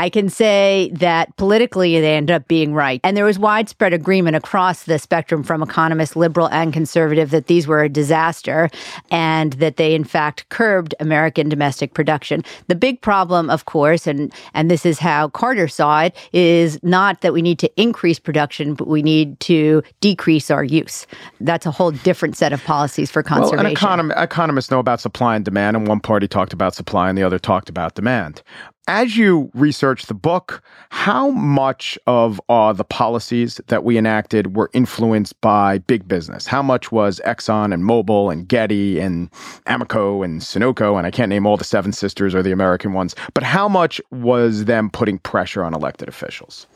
I 0.00 0.08
can 0.08 0.30
say 0.30 0.90
that 0.94 1.36
politically 1.36 2.00
they 2.00 2.16
ended 2.16 2.34
up 2.34 2.48
being 2.48 2.72
right. 2.72 3.02
And 3.04 3.18
there 3.18 3.26
was 3.26 3.38
widespread 3.38 3.92
agreement 3.92 4.34
across 4.34 4.84
the 4.84 4.98
spectrum 4.98 5.42
from 5.42 5.62
economists, 5.62 6.16
liberal 6.16 6.48
and 6.48 6.72
conservative, 6.72 7.28
that 7.32 7.48
these 7.48 7.66
were 7.66 7.82
a 7.82 7.88
disaster 7.90 8.70
and 9.10 9.52
that 9.54 9.76
they, 9.76 9.94
in 9.94 10.04
fact, 10.04 10.48
curbed 10.48 10.94
American 11.00 11.50
domestic 11.50 11.92
production. 11.92 12.42
The 12.68 12.76
big 12.76 13.02
problem, 13.02 13.50
of 13.50 13.66
course, 13.66 14.06
and, 14.06 14.32
and 14.54 14.70
this 14.70 14.86
is 14.86 14.98
how 14.98 15.28
Carter 15.28 15.68
saw 15.68 16.04
it, 16.04 16.16
is 16.32 16.82
not 16.82 17.20
that 17.20 17.34
we 17.34 17.42
need 17.42 17.58
to 17.58 17.70
increase 17.78 18.18
production, 18.18 18.72
but 18.72 18.88
we 18.88 19.02
need 19.02 19.38
to 19.40 19.82
decrease 20.00 20.50
our 20.50 20.64
use. 20.64 21.06
That's 21.42 21.66
a 21.66 21.70
whole 21.70 21.90
different 21.90 22.38
set 22.38 22.54
of 22.54 22.64
policies 22.64 23.10
for 23.10 23.22
conservation. 23.22 23.66
Well, 23.66 23.74
econom- 23.74 24.22
economists 24.22 24.70
know 24.70 24.78
about 24.78 25.02
supply 25.02 25.36
and 25.36 25.44
demand, 25.44 25.76
and 25.76 25.86
one 25.86 26.00
party 26.00 26.26
talked 26.26 26.54
about 26.54 26.74
supply 26.74 27.10
and 27.10 27.18
the 27.18 27.22
other 27.22 27.38
talked 27.38 27.68
about 27.68 27.96
demand. 27.96 28.42
As 28.92 29.16
you 29.16 29.52
research 29.54 30.06
the 30.06 30.14
book, 30.14 30.64
how 30.88 31.30
much 31.30 31.96
of 32.08 32.40
uh, 32.48 32.72
the 32.72 32.82
policies 32.82 33.60
that 33.68 33.84
we 33.84 33.96
enacted 33.96 34.56
were 34.56 34.68
influenced 34.72 35.40
by 35.40 35.78
big 35.78 36.08
business? 36.08 36.44
How 36.44 36.60
much 36.60 36.90
was 36.90 37.20
Exxon 37.24 37.72
and 37.72 37.84
Mobil 37.84 38.32
and 38.32 38.48
Getty 38.48 38.98
and 38.98 39.30
Amoco 39.68 40.24
and 40.24 40.40
Sunoco? 40.40 40.98
And 40.98 41.06
I 41.06 41.12
can't 41.12 41.28
name 41.28 41.46
all 41.46 41.56
the 41.56 41.62
Seven 41.62 41.92
Sisters 41.92 42.34
or 42.34 42.42
the 42.42 42.50
American 42.50 42.92
ones, 42.92 43.14
but 43.32 43.44
how 43.44 43.68
much 43.68 44.00
was 44.10 44.64
them 44.64 44.90
putting 44.90 45.20
pressure 45.20 45.62
on 45.62 45.72
elected 45.72 46.08
officials? 46.08 46.66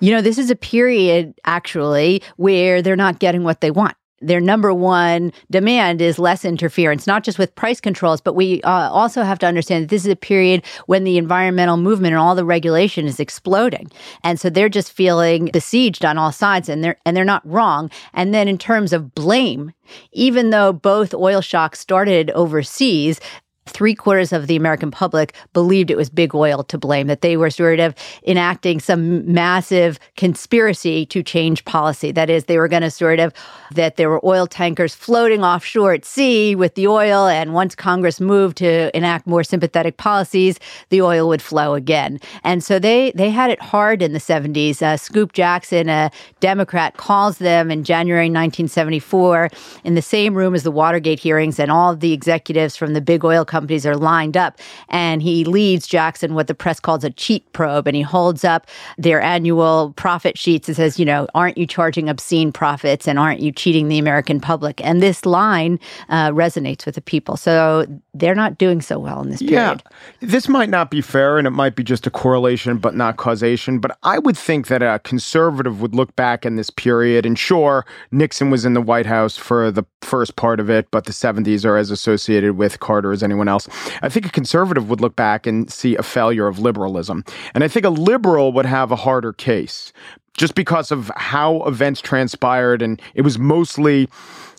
You 0.00 0.10
know, 0.10 0.20
this 0.20 0.38
is 0.38 0.50
a 0.50 0.56
period 0.56 1.34
actually 1.44 2.20
where 2.34 2.82
they're 2.82 2.96
not 2.96 3.20
getting 3.20 3.44
what 3.44 3.60
they 3.60 3.70
want 3.70 3.96
their 4.20 4.40
number 4.40 4.72
one 4.74 5.32
demand 5.50 6.00
is 6.00 6.18
less 6.18 6.44
interference, 6.44 7.06
not 7.06 7.24
just 7.24 7.38
with 7.38 7.54
price 7.54 7.80
controls, 7.80 8.20
but 8.20 8.34
we 8.34 8.62
uh, 8.62 8.90
also 8.90 9.22
have 9.22 9.38
to 9.40 9.46
understand 9.46 9.84
that 9.84 9.90
this 9.90 10.04
is 10.04 10.12
a 10.12 10.16
period 10.16 10.64
when 10.86 11.04
the 11.04 11.18
environmental 11.18 11.76
movement 11.76 12.12
and 12.12 12.20
all 12.20 12.34
the 12.34 12.44
regulation 12.44 13.06
is 13.06 13.20
exploding, 13.20 13.90
and 14.24 14.40
so 14.40 14.50
they're 14.50 14.68
just 14.68 14.92
feeling 14.92 15.50
besieged 15.52 16.04
on 16.04 16.18
all 16.18 16.32
sides, 16.32 16.68
and 16.68 16.82
they're 16.82 16.96
and 17.04 17.16
they're 17.16 17.24
not 17.24 17.48
wrong. 17.48 17.90
And 18.14 18.34
then 18.34 18.48
in 18.48 18.58
terms 18.58 18.92
of 18.92 19.14
blame, 19.14 19.72
even 20.12 20.50
though 20.50 20.72
both 20.72 21.14
oil 21.14 21.40
shocks 21.40 21.78
started 21.78 22.30
overseas, 22.30 23.20
three 23.68 23.94
quarters 23.94 24.32
of 24.32 24.46
the 24.46 24.56
American 24.56 24.90
public 24.90 25.34
believed 25.52 25.90
it 25.90 25.96
was 25.96 26.10
big 26.10 26.34
oil 26.34 26.64
to 26.64 26.78
blame, 26.78 27.06
that 27.06 27.20
they 27.20 27.36
were 27.36 27.50
sort 27.50 27.80
of 27.80 27.94
enacting 28.26 28.80
some 28.80 29.30
massive 29.32 29.98
conspiracy 30.16 31.06
to 31.06 31.22
change 31.22 31.64
policy. 31.64 32.10
That 32.10 32.30
is, 32.30 32.44
they 32.44 32.58
were 32.58 32.68
going 32.68 32.82
to 32.82 32.90
sort 32.90 33.20
of, 33.20 33.32
that 33.72 33.96
there 33.96 34.10
were 34.10 34.24
oil 34.24 34.46
tankers 34.46 34.94
floating 34.94 35.44
offshore 35.44 35.92
at 35.92 36.04
sea 36.04 36.54
with 36.54 36.74
the 36.74 36.86
oil. 36.86 37.26
And 37.26 37.54
once 37.54 37.74
Congress 37.74 38.20
moved 38.20 38.56
to 38.58 38.96
enact 38.96 39.26
more 39.26 39.44
sympathetic 39.44 39.96
policies, 39.96 40.58
the 40.88 41.02
oil 41.02 41.28
would 41.28 41.42
flow 41.42 41.74
again. 41.74 42.18
And 42.44 42.64
so 42.64 42.78
they, 42.78 43.12
they 43.14 43.30
had 43.30 43.50
it 43.50 43.60
hard 43.60 44.02
in 44.02 44.12
the 44.12 44.18
70s. 44.18 44.82
Uh, 44.82 44.96
Scoop 44.96 45.32
Jackson, 45.32 45.88
a 45.88 46.10
Democrat, 46.40 46.96
calls 46.96 47.38
them 47.38 47.70
in 47.70 47.84
January 47.84 48.26
1974 48.26 49.50
in 49.84 49.94
the 49.94 50.02
same 50.02 50.34
room 50.34 50.54
as 50.54 50.62
the 50.62 50.70
Watergate 50.70 51.18
hearings, 51.18 51.58
and 51.58 51.70
all 51.70 51.94
the 51.94 52.12
executives 52.12 52.76
from 52.76 52.94
the 52.94 53.00
big 53.00 53.24
oil 53.24 53.44
companies 53.44 53.57
companies 53.58 53.84
are 53.84 53.96
lined 53.96 54.36
up. 54.36 54.58
And 54.88 55.20
he 55.20 55.44
leads 55.44 55.86
Jackson 55.86 56.34
what 56.34 56.46
the 56.46 56.54
press 56.54 56.78
calls 56.78 57.02
a 57.02 57.10
cheat 57.10 57.52
probe. 57.52 57.88
And 57.88 57.96
he 57.96 58.02
holds 58.02 58.44
up 58.44 58.66
their 58.96 59.20
annual 59.20 59.92
profit 59.96 60.38
sheets 60.38 60.68
and 60.68 60.76
says, 60.76 60.98
you 60.98 61.04
know, 61.04 61.26
aren't 61.34 61.58
you 61.58 61.66
charging 61.66 62.08
obscene 62.08 62.52
profits 62.52 63.08
and 63.08 63.18
aren't 63.18 63.40
you 63.40 63.50
cheating 63.50 63.88
the 63.88 63.98
American 63.98 64.40
public? 64.40 64.80
And 64.84 65.02
this 65.02 65.26
line 65.26 65.80
uh, 66.08 66.30
resonates 66.30 66.86
with 66.86 66.94
the 66.94 67.00
people. 67.00 67.36
So 67.36 67.86
they're 68.14 68.34
not 68.34 68.58
doing 68.58 68.80
so 68.80 68.98
well 68.98 69.20
in 69.22 69.30
this 69.30 69.40
period. 69.40 69.82
Yeah. 70.20 70.28
This 70.28 70.48
might 70.48 70.68
not 70.68 70.90
be 70.90 71.00
fair 71.00 71.38
and 71.38 71.46
it 71.46 71.50
might 71.50 71.74
be 71.74 71.82
just 71.82 72.06
a 72.06 72.10
correlation, 72.10 72.78
but 72.78 72.94
not 72.94 73.16
causation. 73.16 73.80
But 73.80 73.98
I 74.04 74.18
would 74.18 74.38
think 74.38 74.68
that 74.68 74.82
a 74.82 75.00
conservative 75.00 75.80
would 75.80 75.94
look 75.94 76.14
back 76.14 76.46
in 76.46 76.54
this 76.54 76.70
period 76.70 77.26
and 77.26 77.38
sure, 77.38 77.84
Nixon 78.12 78.50
was 78.50 78.64
in 78.64 78.74
the 78.74 78.80
White 78.80 79.06
House 79.06 79.36
for 79.36 79.70
the 79.70 79.84
first 80.02 80.36
part 80.36 80.60
of 80.60 80.70
it, 80.70 80.90
but 80.90 81.04
the 81.04 81.12
70s 81.12 81.64
are 81.64 81.76
as 81.76 81.90
associated 81.90 82.56
with 82.56 82.78
Carter 82.80 83.12
as 83.12 83.22
anyone 83.22 83.47
else. 83.48 83.68
I 84.02 84.08
think 84.08 84.26
a 84.26 84.30
conservative 84.30 84.88
would 84.88 85.00
look 85.00 85.16
back 85.16 85.46
and 85.46 85.70
see 85.70 85.96
a 85.96 86.02
failure 86.02 86.46
of 86.46 86.58
liberalism. 86.58 87.24
And 87.54 87.64
I 87.64 87.68
think 87.68 87.84
a 87.84 87.90
liberal 87.90 88.52
would 88.52 88.66
have 88.66 88.92
a 88.92 88.96
harder 88.96 89.32
case 89.32 89.92
just 90.38 90.54
because 90.54 90.90
of 90.90 91.10
how 91.16 91.62
events 91.64 92.00
transpired. 92.00 92.80
And 92.80 93.02
it 93.14 93.22
was 93.22 93.38
mostly, 93.38 94.08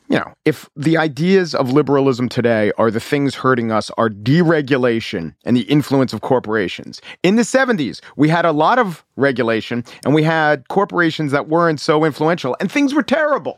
you 0.09 0.17
know, 0.17 0.33
if 0.45 0.69
the 0.75 0.97
ideas 0.97 1.55
of 1.55 1.71
liberalism 1.71 2.29
today 2.29 2.71
are 2.77 2.91
the 2.91 2.99
things 2.99 3.35
hurting 3.35 3.71
us 3.71 3.89
are 3.97 4.09
deregulation 4.09 5.33
and 5.45 5.55
the 5.55 5.61
influence 5.61 6.13
of 6.13 6.21
corporations. 6.21 7.01
In 7.23 7.37
the 7.37 7.43
70s, 7.43 8.01
we 8.17 8.29
had 8.29 8.45
a 8.45 8.51
lot 8.51 8.77
of 8.77 9.05
regulation 9.15 9.83
and 10.03 10.13
we 10.13 10.23
had 10.23 10.67
corporations 10.67 11.31
that 11.31 11.47
weren't 11.47 11.79
so 11.79 12.03
influential 12.03 12.55
and 12.59 12.71
things 12.71 12.93
were 12.93 13.03
terrible. 13.03 13.57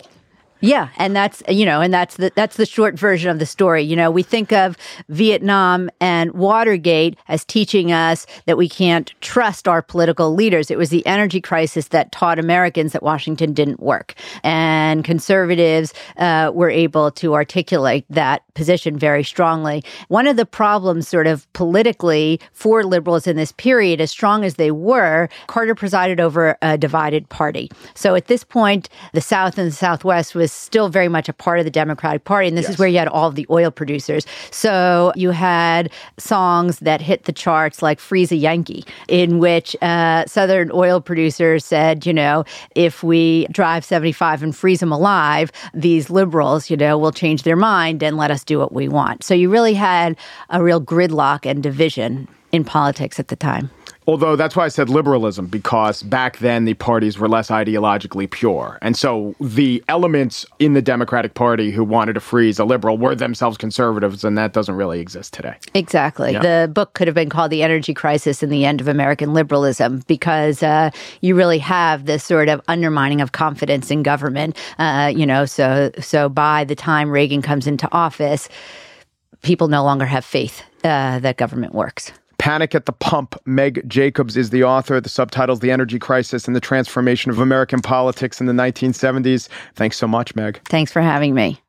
Yeah, 0.62 0.90
and 0.98 1.16
that's 1.16 1.42
you 1.50 1.66
know, 1.66 1.82
and 1.82 1.92
that's 1.92 2.18
the 2.18 2.32
that's 2.36 2.58
the 2.58 2.68
short 2.68 2.98
version 2.98 3.32
of 3.32 3.40
the 3.40 3.46
story. 3.48 3.82
You 3.82 3.96
know, 3.96 4.12
we 4.12 4.22
think 4.22 4.54
of 4.54 4.78
Vietnam 5.10 5.90
and 6.00 6.32
Watergate 6.34 7.18
as 7.28 7.44
teaching 7.44 7.92
us 7.92 8.28
that 8.46 8.58
we 8.58 8.70
can't 8.70 9.12
trust 9.22 9.68
our 9.68 9.82
political 9.82 10.34
leaders. 10.36 10.70
It 10.70 10.78
was 10.78 10.90
the 10.90 11.06
energy 11.08 11.42
crisis 11.42 11.88
that 11.90 12.12
taught 12.12 12.38
Americans 12.38 12.94
that 12.94 13.02
Washington 13.02 13.54
didn't 13.54 13.80
work, 13.80 14.14
and 14.44 15.04
conservatives 15.04 15.94
uh, 16.18 16.52
were 16.54 16.70
able 16.70 17.10
to 17.12 17.34
articulate 17.34 18.06
that 18.10 18.44
position 18.54 19.00
very 19.00 19.24
strongly. 19.24 19.84
One 20.10 20.28
of 20.28 20.38
the 20.38 20.46
problems, 20.46 21.08
sort 21.08 21.26
of 21.26 21.52
politically, 21.54 22.40
for 22.54 22.84
liberals 22.84 23.26
in 23.26 23.36
this 23.36 23.52
period, 23.54 24.00
as 24.00 24.12
strong 24.12 24.46
as 24.46 24.56
they 24.56 24.70
were, 24.70 25.28
Carter 25.48 25.74
presided 25.74 26.20
over 26.20 26.56
a 26.62 26.78
divided 26.78 27.28
party. 27.30 27.72
So 27.96 28.14
at 28.14 28.28
this 28.28 28.44
point, 28.44 28.90
the 29.14 29.22
South 29.22 29.58
and 29.58 29.68
the 29.68 29.76
Southwest 29.76 30.36
was 30.36 30.51
was 30.52 30.60
still 30.60 30.90
very 30.90 31.08
much 31.08 31.30
a 31.30 31.34
part 31.34 31.60
of 31.60 31.66
the 31.66 31.72
Democratic 31.72 32.26
Party. 32.26 32.48
And 32.48 32.58
this 32.58 32.64
yes. 32.64 32.74
is 32.74 32.80
where 32.80 32.88
you 32.88 32.98
had 32.98 33.08
all 33.08 33.32
the 33.32 33.46
oil 33.50 33.72
producers. 33.72 34.26
So 34.52 35.14
you 35.16 35.32
had 35.32 35.92
songs 36.18 36.80
that 36.80 37.02
hit 37.02 37.24
the 37.24 37.32
charts 37.32 37.82
like 37.82 38.00
Freeze 38.00 38.32
a 38.32 38.36
Yankee, 38.36 38.86
in 39.08 39.40
which 39.40 39.76
uh, 39.82 40.26
Southern 40.26 40.72
oil 40.74 41.02
producers 41.02 41.66
said, 41.66 42.06
you 42.06 42.14
know, 42.14 42.44
if 42.76 43.04
we 43.04 43.48
drive 43.52 43.86
75 43.86 44.44
and 44.44 44.56
freeze 44.56 44.82
them 44.82 44.92
alive, 44.92 45.52
these 45.74 46.10
liberals, 46.10 46.70
you 46.70 46.78
know, 46.78 46.98
will 46.98 47.12
change 47.12 47.44
their 47.44 47.56
mind 47.56 48.04
and 48.04 48.18
let 48.18 48.32
us 48.32 48.44
do 48.44 48.60
what 48.60 48.74
we 48.74 48.88
want. 48.88 49.24
So 49.24 49.34
you 49.34 49.50
really 49.50 49.74
had 49.74 50.18
a 50.50 50.62
real 50.62 50.82
gridlock 50.82 51.46
and 51.46 51.64
division 51.64 52.28
in 52.52 52.64
politics 52.66 53.20
at 53.20 53.30
the 53.30 53.36
time. 53.36 53.70
Although 54.08 54.36
that's 54.36 54.56
why 54.56 54.66
I 54.66 54.68
said 54.70 54.90
liberalism, 54.90 55.46
because 55.46 56.02
back 56.02 56.40
then 56.40 56.66
the 56.66 56.74
parties 56.74 57.20
were 57.20 57.30
less 57.30 57.50
ideologically 57.50 58.30
pure. 58.30 58.80
And 58.82 58.98
so 58.98 59.36
the 59.40 59.84
elements 59.88 60.46
in 60.58 60.74
the 60.74 60.82
Democratic 60.82 61.36
Party 61.36 61.70
who 61.70 61.84
wanted 61.84 62.14
to 62.14 62.20
freeze 62.20 62.58
a 62.58 62.66
liberal 62.66 62.98
were 62.98 63.14
themselves 63.14 63.58
conservatives, 63.58 64.24
and 64.24 64.38
that 64.38 64.54
doesn't 64.54 64.76
really 64.76 65.00
exist 65.00 65.34
today. 65.34 65.56
Exactly. 65.76 66.34
Yeah. 66.34 66.40
The 66.40 66.68
book 66.68 66.94
could 66.94 67.08
have 67.08 67.16
been 67.16 67.30
called 67.30 67.52
The 67.52 67.62
Energy 67.62 67.94
Crisis 67.94 68.42
and 68.42 68.52
the 68.52 68.66
End 68.66 68.82
of 68.82 68.88
American 68.88 69.34
Liberalism, 69.34 70.02
because 70.08 70.64
uh, 70.64 70.90
you 71.22 71.36
really 71.36 71.60
have 71.60 72.06
this 72.06 72.24
sort 72.24 72.50
of 72.50 72.60
undermining 72.68 73.22
of 73.22 73.34
confidence 73.34 73.92
in 73.92 74.02
government. 74.02 74.58
Uh, 74.80 75.12
you 75.16 75.26
know, 75.26 75.46
so 75.46 75.92
so 76.00 76.28
by 76.28 76.64
the 76.64 76.76
time 76.76 77.12
Reagan 77.12 77.42
comes 77.44 77.68
into 77.68 77.88
office, 77.92 78.50
people 79.44 79.68
no 79.68 79.84
longer 79.84 80.06
have 80.06 80.26
faith 80.26 80.64
uh, 80.84 81.20
that 81.20 81.38
government 81.38 81.76
works. 81.76 82.12
Panic 82.42 82.74
at 82.74 82.88
the 82.88 82.92
Pump. 82.92 83.40
Meg 83.46 83.88
Jacobs 83.88 84.36
is 84.36 84.50
the 84.50 84.64
author. 84.64 85.00
The 85.00 85.10
subtitles 85.10 85.60
The 85.60 85.70
Energy 85.70 86.00
Crisis 86.00 86.48
and 86.48 86.56
the 86.56 86.60
Transformation 86.60 87.30
of 87.30 87.38
American 87.38 87.82
Politics 87.82 88.42
in 88.42 88.48
the 88.48 88.54
1970s. 88.54 89.48
Thanks 89.76 89.96
so 89.96 90.08
much, 90.08 90.34
Meg. 90.34 90.60
Thanks 90.66 90.92
for 90.92 91.04
having 91.04 91.36
me. 91.36 91.62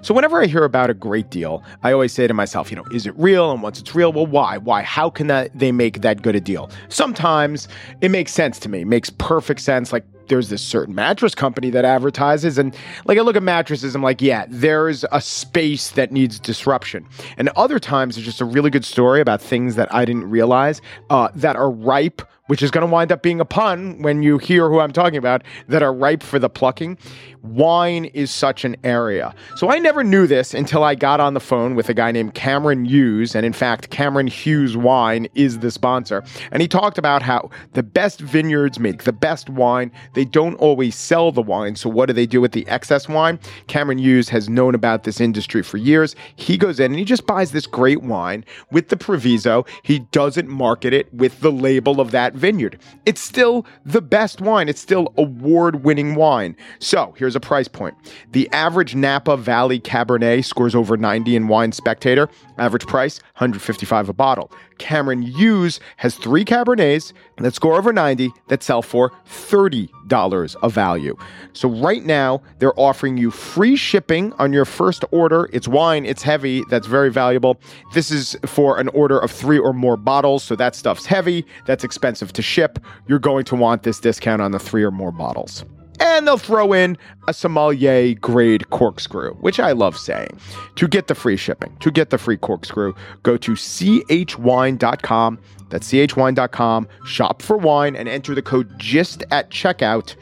So, 0.00 0.12
whenever 0.12 0.42
I 0.42 0.46
hear 0.46 0.64
about 0.64 0.90
a 0.90 0.94
great 0.94 1.30
deal, 1.30 1.62
I 1.84 1.92
always 1.92 2.12
say 2.12 2.26
to 2.26 2.34
myself, 2.34 2.72
you 2.72 2.76
know, 2.76 2.84
is 2.92 3.06
it 3.06 3.16
real? 3.16 3.52
And 3.52 3.62
once 3.62 3.78
it's 3.78 3.94
real, 3.94 4.12
well, 4.12 4.26
why? 4.26 4.58
Why? 4.58 4.82
How 4.82 5.10
can 5.10 5.28
that, 5.28 5.56
they 5.56 5.70
make 5.70 6.00
that 6.00 6.20
good 6.20 6.34
a 6.34 6.40
deal? 6.40 6.70
Sometimes 6.88 7.68
it 8.00 8.10
makes 8.10 8.32
sense 8.32 8.58
to 8.60 8.68
me, 8.68 8.80
it 8.80 8.88
makes 8.88 9.10
perfect 9.10 9.60
sense. 9.60 9.92
Like, 9.92 10.04
there's 10.28 10.48
this 10.48 10.62
certain 10.62 10.94
mattress 10.94 11.34
company 11.34 11.70
that 11.70 11.84
advertises 11.84 12.58
and 12.58 12.74
like 13.06 13.18
I 13.18 13.22
look 13.22 13.36
at 13.36 13.42
mattresses 13.42 13.94
I'm 13.94 14.02
like 14.02 14.20
yeah 14.22 14.46
there's 14.48 15.04
a 15.12 15.20
space 15.20 15.90
that 15.90 16.12
needs 16.12 16.38
disruption. 16.38 17.06
And 17.36 17.48
other 17.50 17.78
times 17.78 18.16
it's 18.16 18.24
just 18.24 18.40
a 18.40 18.44
really 18.44 18.70
good 18.70 18.84
story 18.84 19.20
about 19.20 19.40
things 19.40 19.76
that 19.76 19.92
I 19.92 20.04
didn't 20.04 20.28
realize 20.28 20.80
uh, 21.10 21.28
that 21.34 21.56
are 21.56 21.70
ripe 21.70 22.22
which 22.48 22.62
is 22.62 22.70
going 22.70 22.86
to 22.86 22.92
wind 22.92 23.12
up 23.12 23.22
being 23.22 23.40
a 23.40 23.44
pun 23.44 24.02
when 24.02 24.22
you 24.22 24.36
hear 24.36 24.68
who 24.68 24.80
I'm 24.80 24.92
talking 24.92 25.16
about, 25.16 25.42
that 25.68 25.82
are 25.82 25.94
ripe 25.94 26.22
for 26.22 26.38
the 26.38 26.50
plucking. 26.50 26.98
Wine 27.42 28.06
is 28.06 28.30
such 28.30 28.64
an 28.64 28.76
area. 28.82 29.34
So 29.56 29.70
I 29.70 29.78
never 29.78 30.02
knew 30.02 30.26
this 30.26 30.54
until 30.54 30.82
I 30.82 30.94
got 30.94 31.20
on 31.20 31.34
the 31.34 31.40
phone 31.40 31.76
with 31.76 31.88
a 31.88 31.94
guy 31.94 32.10
named 32.10 32.34
Cameron 32.34 32.84
Hughes. 32.84 33.34
And 33.34 33.46
in 33.46 33.52
fact, 33.52 33.90
Cameron 33.90 34.26
Hughes 34.26 34.76
Wine 34.76 35.28
is 35.34 35.60
the 35.60 35.70
sponsor. 35.70 36.24
And 36.50 36.60
he 36.60 36.68
talked 36.68 36.98
about 36.98 37.22
how 37.22 37.50
the 37.74 37.82
best 37.82 38.20
vineyards 38.20 38.80
make 38.80 39.04
the 39.04 39.12
best 39.12 39.48
wine. 39.48 39.92
They 40.14 40.24
don't 40.24 40.54
always 40.56 40.96
sell 40.96 41.30
the 41.30 41.42
wine. 41.42 41.76
So 41.76 41.88
what 41.88 42.06
do 42.06 42.12
they 42.12 42.26
do 42.26 42.40
with 42.40 42.52
the 42.52 42.66
excess 42.66 43.08
wine? 43.08 43.38
Cameron 43.68 43.98
Hughes 43.98 44.28
has 44.30 44.48
known 44.48 44.74
about 44.74 45.04
this 45.04 45.20
industry 45.20 45.62
for 45.62 45.76
years. 45.76 46.16
He 46.36 46.56
goes 46.56 46.80
in 46.80 46.86
and 46.86 46.98
he 46.98 47.04
just 47.04 47.26
buys 47.26 47.52
this 47.52 47.66
great 47.66 48.02
wine 48.02 48.44
with 48.72 48.88
the 48.88 48.96
proviso. 48.96 49.64
He 49.82 50.00
doesn't 50.00 50.48
market 50.48 50.92
it 50.92 51.12
with 51.14 51.40
the 51.40 51.52
label 51.52 52.00
of 52.00 52.10
that 52.10 52.34
vineyard. 52.38 52.78
It's 53.04 53.20
still 53.20 53.66
the 53.84 54.00
best 54.00 54.40
wine. 54.40 54.68
It's 54.68 54.80
still 54.80 55.12
award 55.16 55.84
winning 55.84 56.14
wine. 56.14 56.56
So 56.78 57.14
here's 57.18 57.36
a 57.36 57.40
price 57.40 57.68
point. 57.68 57.94
The 58.32 58.48
average 58.52 58.94
Napa 58.94 59.36
Valley 59.36 59.80
Cabernet 59.80 60.44
scores 60.44 60.74
over 60.74 60.96
90 60.96 61.36
in 61.36 61.48
Wine 61.48 61.72
Spectator. 61.72 62.28
Average 62.58 62.86
price, 62.86 63.20
155 63.36 64.08
a 64.08 64.12
bottle. 64.12 64.50
Cameron 64.78 65.22
Hughes 65.22 65.80
has 65.96 66.16
three 66.16 66.44
Cabernets 66.44 67.12
that 67.38 67.54
score 67.54 67.76
over 67.76 67.92
90 67.92 68.30
that 68.48 68.62
sell 68.62 68.82
for 68.82 69.12
$30 69.28 70.56
of 70.62 70.72
value. 70.72 71.16
So 71.52 71.68
right 71.68 72.04
now, 72.04 72.42
they're 72.58 72.78
offering 72.78 73.16
you 73.16 73.30
free 73.30 73.76
shipping 73.76 74.32
on 74.34 74.52
your 74.52 74.64
first 74.64 75.04
order. 75.10 75.48
It's 75.52 75.68
wine, 75.68 76.04
it's 76.06 76.22
heavy, 76.22 76.64
that's 76.70 76.86
very 76.86 77.10
valuable. 77.10 77.60
This 77.94 78.10
is 78.10 78.36
for 78.46 78.78
an 78.78 78.88
order 78.88 79.18
of 79.18 79.30
three 79.30 79.58
or 79.58 79.72
more 79.72 79.96
bottles. 79.96 80.42
So 80.42 80.56
that 80.56 80.74
stuff's 80.74 81.06
heavy, 81.06 81.44
that's 81.66 81.84
expensive 81.84 82.32
to 82.34 82.42
ship. 82.42 82.78
You're 83.06 83.18
going 83.18 83.44
to 83.46 83.56
want 83.56 83.82
this 83.82 84.00
discount 84.00 84.42
on 84.42 84.52
the 84.52 84.58
three 84.58 84.82
or 84.82 84.90
more 84.90 85.12
bottles. 85.12 85.64
And 86.00 86.26
they'll 86.26 86.38
throw 86.38 86.72
in 86.72 86.96
a 87.26 87.32
sommelier 87.32 88.14
grade 88.14 88.70
corkscrew, 88.70 89.34
which 89.34 89.58
I 89.58 89.72
love 89.72 89.96
saying. 89.96 90.38
To 90.76 90.88
get 90.88 91.08
the 91.08 91.14
free 91.14 91.36
shipping, 91.36 91.76
to 91.80 91.90
get 91.90 92.10
the 92.10 92.18
free 92.18 92.36
corkscrew, 92.36 92.94
go 93.22 93.36
to 93.36 93.52
chwine.com. 93.52 95.38
That's 95.70 95.92
chwine.com. 95.92 96.88
Shop 97.04 97.42
for 97.42 97.56
wine 97.56 97.96
and 97.96 98.08
enter 98.08 98.34
the 98.34 98.42
code 98.42 98.78
GIST 98.78 99.24
at 99.30 99.50
checkout. 99.50 100.14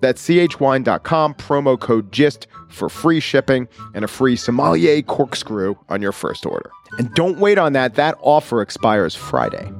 That's 0.00 0.26
chwine.com, 0.26 1.34
promo 1.34 1.78
code 1.78 2.10
GIST 2.10 2.46
for 2.68 2.88
free 2.88 3.20
shipping 3.20 3.68
and 3.94 4.04
a 4.04 4.08
free 4.08 4.36
sommelier 4.36 5.02
corkscrew 5.02 5.76
on 5.88 6.02
your 6.02 6.12
first 6.12 6.46
order. 6.46 6.70
And 6.98 7.12
don't 7.14 7.38
wait 7.38 7.58
on 7.58 7.72
that, 7.72 7.94
that 7.94 8.16
offer 8.20 8.60
expires 8.60 9.14
Friday. 9.14 9.72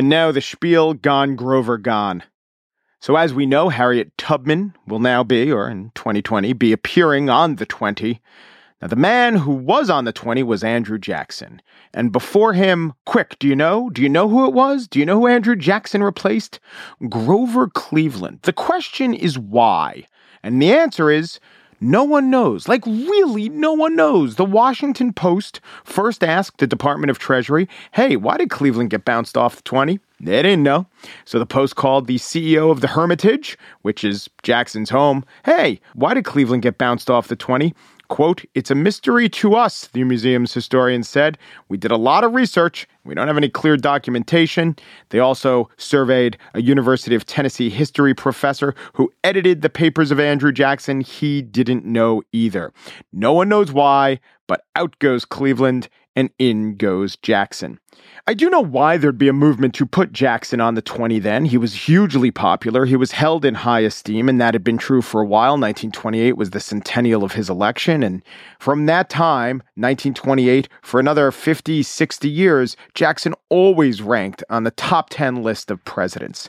And 0.00 0.08
now 0.08 0.32
the 0.32 0.40
spiel 0.40 0.94
gone 0.94 1.36
Grover 1.36 1.76
gone. 1.76 2.22
So, 3.02 3.16
as 3.16 3.34
we 3.34 3.44
know, 3.44 3.68
Harriet 3.68 4.16
Tubman 4.16 4.74
will 4.86 4.98
now 4.98 5.22
be, 5.22 5.52
or 5.52 5.68
in 5.68 5.92
2020, 5.94 6.54
be 6.54 6.72
appearing 6.72 7.28
on 7.28 7.56
the 7.56 7.66
20. 7.66 8.18
Now, 8.80 8.88
the 8.88 8.96
man 8.96 9.36
who 9.36 9.52
was 9.52 9.90
on 9.90 10.06
the 10.06 10.12
20 10.14 10.42
was 10.42 10.64
Andrew 10.64 10.98
Jackson. 10.98 11.60
And 11.92 12.12
before 12.12 12.54
him, 12.54 12.94
quick, 13.04 13.38
do 13.38 13.46
you 13.46 13.54
know? 13.54 13.90
Do 13.90 14.00
you 14.00 14.08
know 14.08 14.26
who 14.26 14.46
it 14.46 14.54
was? 14.54 14.88
Do 14.88 14.98
you 14.98 15.04
know 15.04 15.20
who 15.20 15.26
Andrew 15.26 15.54
Jackson 15.54 16.02
replaced? 16.02 16.60
Grover 17.10 17.68
Cleveland. 17.68 18.38
The 18.44 18.54
question 18.54 19.12
is 19.12 19.38
why? 19.38 20.06
And 20.42 20.62
the 20.62 20.72
answer 20.72 21.10
is 21.10 21.40
no 21.80 22.04
one 22.04 22.30
knows. 22.30 22.68
Like, 22.68 22.84
really, 22.86 23.48
no 23.48 23.72
one 23.72 23.96
knows. 23.96 24.36
The 24.36 24.44
Washington 24.44 25.12
Post 25.12 25.60
first 25.84 26.22
asked 26.22 26.58
the 26.58 26.66
Department 26.66 27.10
of 27.10 27.18
Treasury, 27.18 27.68
hey, 27.92 28.16
why 28.16 28.36
did 28.36 28.50
Cleveland 28.50 28.90
get 28.90 29.04
bounced 29.04 29.36
off 29.36 29.56
the 29.56 29.62
20? 29.62 29.98
They 30.20 30.42
didn't 30.42 30.62
know. 30.62 30.86
So 31.24 31.38
the 31.38 31.46
Post 31.46 31.76
called 31.76 32.06
the 32.06 32.16
CEO 32.16 32.70
of 32.70 32.82
the 32.82 32.88
Hermitage, 32.88 33.56
which 33.82 34.04
is 34.04 34.28
Jackson's 34.42 34.90
home, 34.90 35.24
hey, 35.44 35.80
why 35.94 36.14
did 36.14 36.24
Cleveland 36.24 36.62
get 36.62 36.76
bounced 36.76 37.08
off 37.08 37.28
the 37.28 37.36
20? 37.36 37.74
Quote, 38.10 38.44
it's 38.56 38.72
a 38.72 38.74
mystery 38.74 39.28
to 39.28 39.54
us, 39.54 39.86
the 39.86 40.02
museum's 40.02 40.52
historian 40.52 41.04
said. 41.04 41.38
We 41.68 41.76
did 41.76 41.92
a 41.92 41.96
lot 41.96 42.24
of 42.24 42.34
research. 42.34 42.88
We 43.04 43.14
don't 43.14 43.28
have 43.28 43.36
any 43.36 43.48
clear 43.48 43.76
documentation. 43.76 44.74
They 45.10 45.20
also 45.20 45.70
surveyed 45.76 46.36
a 46.54 46.60
University 46.60 47.14
of 47.14 47.24
Tennessee 47.24 47.70
history 47.70 48.12
professor 48.12 48.74
who 48.94 49.12
edited 49.22 49.62
the 49.62 49.70
papers 49.70 50.10
of 50.10 50.18
Andrew 50.18 50.50
Jackson. 50.50 51.02
He 51.02 51.40
didn't 51.40 51.84
know 51.84 52.22
either. 52.32 52.72
No 53.12 53.32
one 53.32 53.48
knows 53.48 53.70
why, 53.70 54.18
but 54.48 54.64
out 54.74 54.98
goes 54.98 55.24
Cleveland 55.24 55.88
and 56.16 56.30
in 56.38 56.76
goes 56.76 57.16
Jackson. 57.16 57.78
I 58.26 58.34
do 58.34 58.50
know 58.50 58.60
why 58.60 58.96
there'd 58.96 59.18
be 59.18 59.28
a 59.28 59.32
movement 59.32 59.74
to 59.74 59.86
put 59.86 60.12
Jackson 60.12 60.60
on 60.60 60.74
the 60.74 60.82
20 60.82 61.18
then. 61.18 61.44
He 61.46 61.56
was 61.56 61.74
hugely 61.74 62.30
popular. 62.30 62.84
He 62.84 62.96
was 62.96 63.12
held 63.12 63.44
in 63.44 63.54
high 63.54 63.80
esteem, 63.80 64.28
and 64.28 64.40
that 64.40 64.54
had 64.54 64.62
been 64.62 64.78
true 64.78 65.02
for 65.02 65.20
a 65.20 65.26
while. 65.26 65.52
1928 65.52 66.36
was 66.36 66.50
the 66.50 66.60
centennial 66.60 67.24
of 67.24 67.32
his 67.32 67.50
election. 67.50 68.02
And 68.02 68.22
from 68.58 68.86
that 68.86 69.10
time, 69.10 69.62
1928, 69.74 70.68
for 70.82 71.00
another 71.00 71.30
50, 71.30 71.82
60 71.82 72.28
years, 72.28 72.76
Jackson 72.94 73.34
always 73.48 74.02
ranked 74.02 74.44
on 74.50 74.64
the 74.64 74.70
top 74.70 75.08
10 75.10 75.42
list 75.42 75.70
of 75.70 75.84
presidents. 75.84 76.48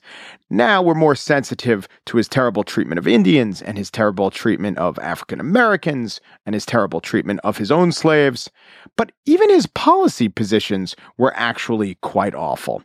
Now 0.54 0.82
we're 0.82 0.96
more 0.96 1.16
sensitive 1.16 1.88
to 2.08 2.18
his 2.18 2.28
terrible 2.28 2.66
treatment 2.66 3.00
of 3.00 3.08
Indians 3.08 3.62
and 3.62 3.78
his 3.78 3.90
terrible 3.90 4.30
treatment 4.30 4.78
of 4.80 5.00
African 5.00 5.40
Americans 5.40 6.20
and 6.46 6.54
his 6.54 6.66
terrible 6.66 7.00
treatment 7.00 7.40
of 7.46 7.58
his 7.58 7.72
own 7.72 7.94
slaves. 7.94 8.50
But 8.98 9.14
even 9.26 9.50
his 9.50 9.66
policy 9.66 10.28
positions 10.28 10.94
were 11.18 11.34
actually 11.38 11.96
quite 12.02 12.36
awful. 12.36 12.84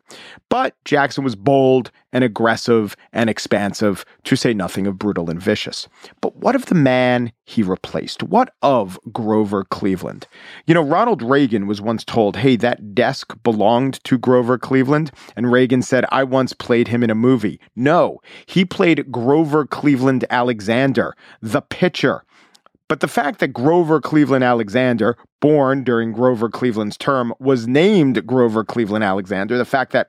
But 0.48 0.76
Jackson 0.85 1.24
was 1.24 1.35
bold 1.35 1.90
and 2.12 2.22
aggressive 2.22 2.96
and 3.12 3.29
expansive, 3.29 4.05
to 4.24 4.37
say 4.37 4.55
nothing 4.55 4.87
of 4.87 4.98
brutal 4.98 5.29
and 5.29 5.42
vicious. 5.42 5.87
But 6.22 6.37
what 6.37 6.55
of 6.55 6.66
the 6.66 6.74
man 6.74 7.33
he 7.44 7.62
replaced? 7.62 8.22
What 8.22 8.55
of 8.62 8.98
Grover 9.12 9.64
Cleveland? 9.64 10.26
You 10.66 10.72
know, 10.72 10.83
Ronald 10.83 11.20
Reagan 11.20 11.66
was 11.66 11.83
once 11.83 12.05
told, 12.05 12.37
hey, 12.37 12.57
that 12.57 12.94
desk 12.94 13.35
belonged 13.42 14.02
to 14.05 14.16
Grover 14.16 14.57
Cleveland. 14.57 15.11
And 15.35 15.52
Reagan 15.52 15.83
said, 15.83 16.07
I 16.11 16.24
once 16.24 16.55
played 16.55 16.88
him 16.88 17.02
in 17.02 17.11
a 17.11 17.14
movie. 17.14 17.56
No, 17.75 18.21
he 18.47 18.64
played 18.64 19.11
Grover 19.11 19.66
Cleveland 19.66 20.25
Alexander, 20.31 21.14
the 21.40 21.62
pitcher. 21.62 22.25
But 22.88 23.01
the 23.01 23.09
fact 23.09 23.40
that 23.40 23.49
Grover 23.49 24.01
Cleveland 24.01 24.45
Alexander, 24.45 25.16
born 25.40 25.83
during 25.83 26.12
Grover 26.12 26.49
Cleveland's 26.49 26.97
term, 26.97 27.35
was 27.40 27.66
named 27.66 28.25
Grover 28.27 28.64
Cleveland 28.64 29.03
Alexander, 29.03 29.59
the 29.59 29.64
fact 29.64 29.92
that 29.92 30.09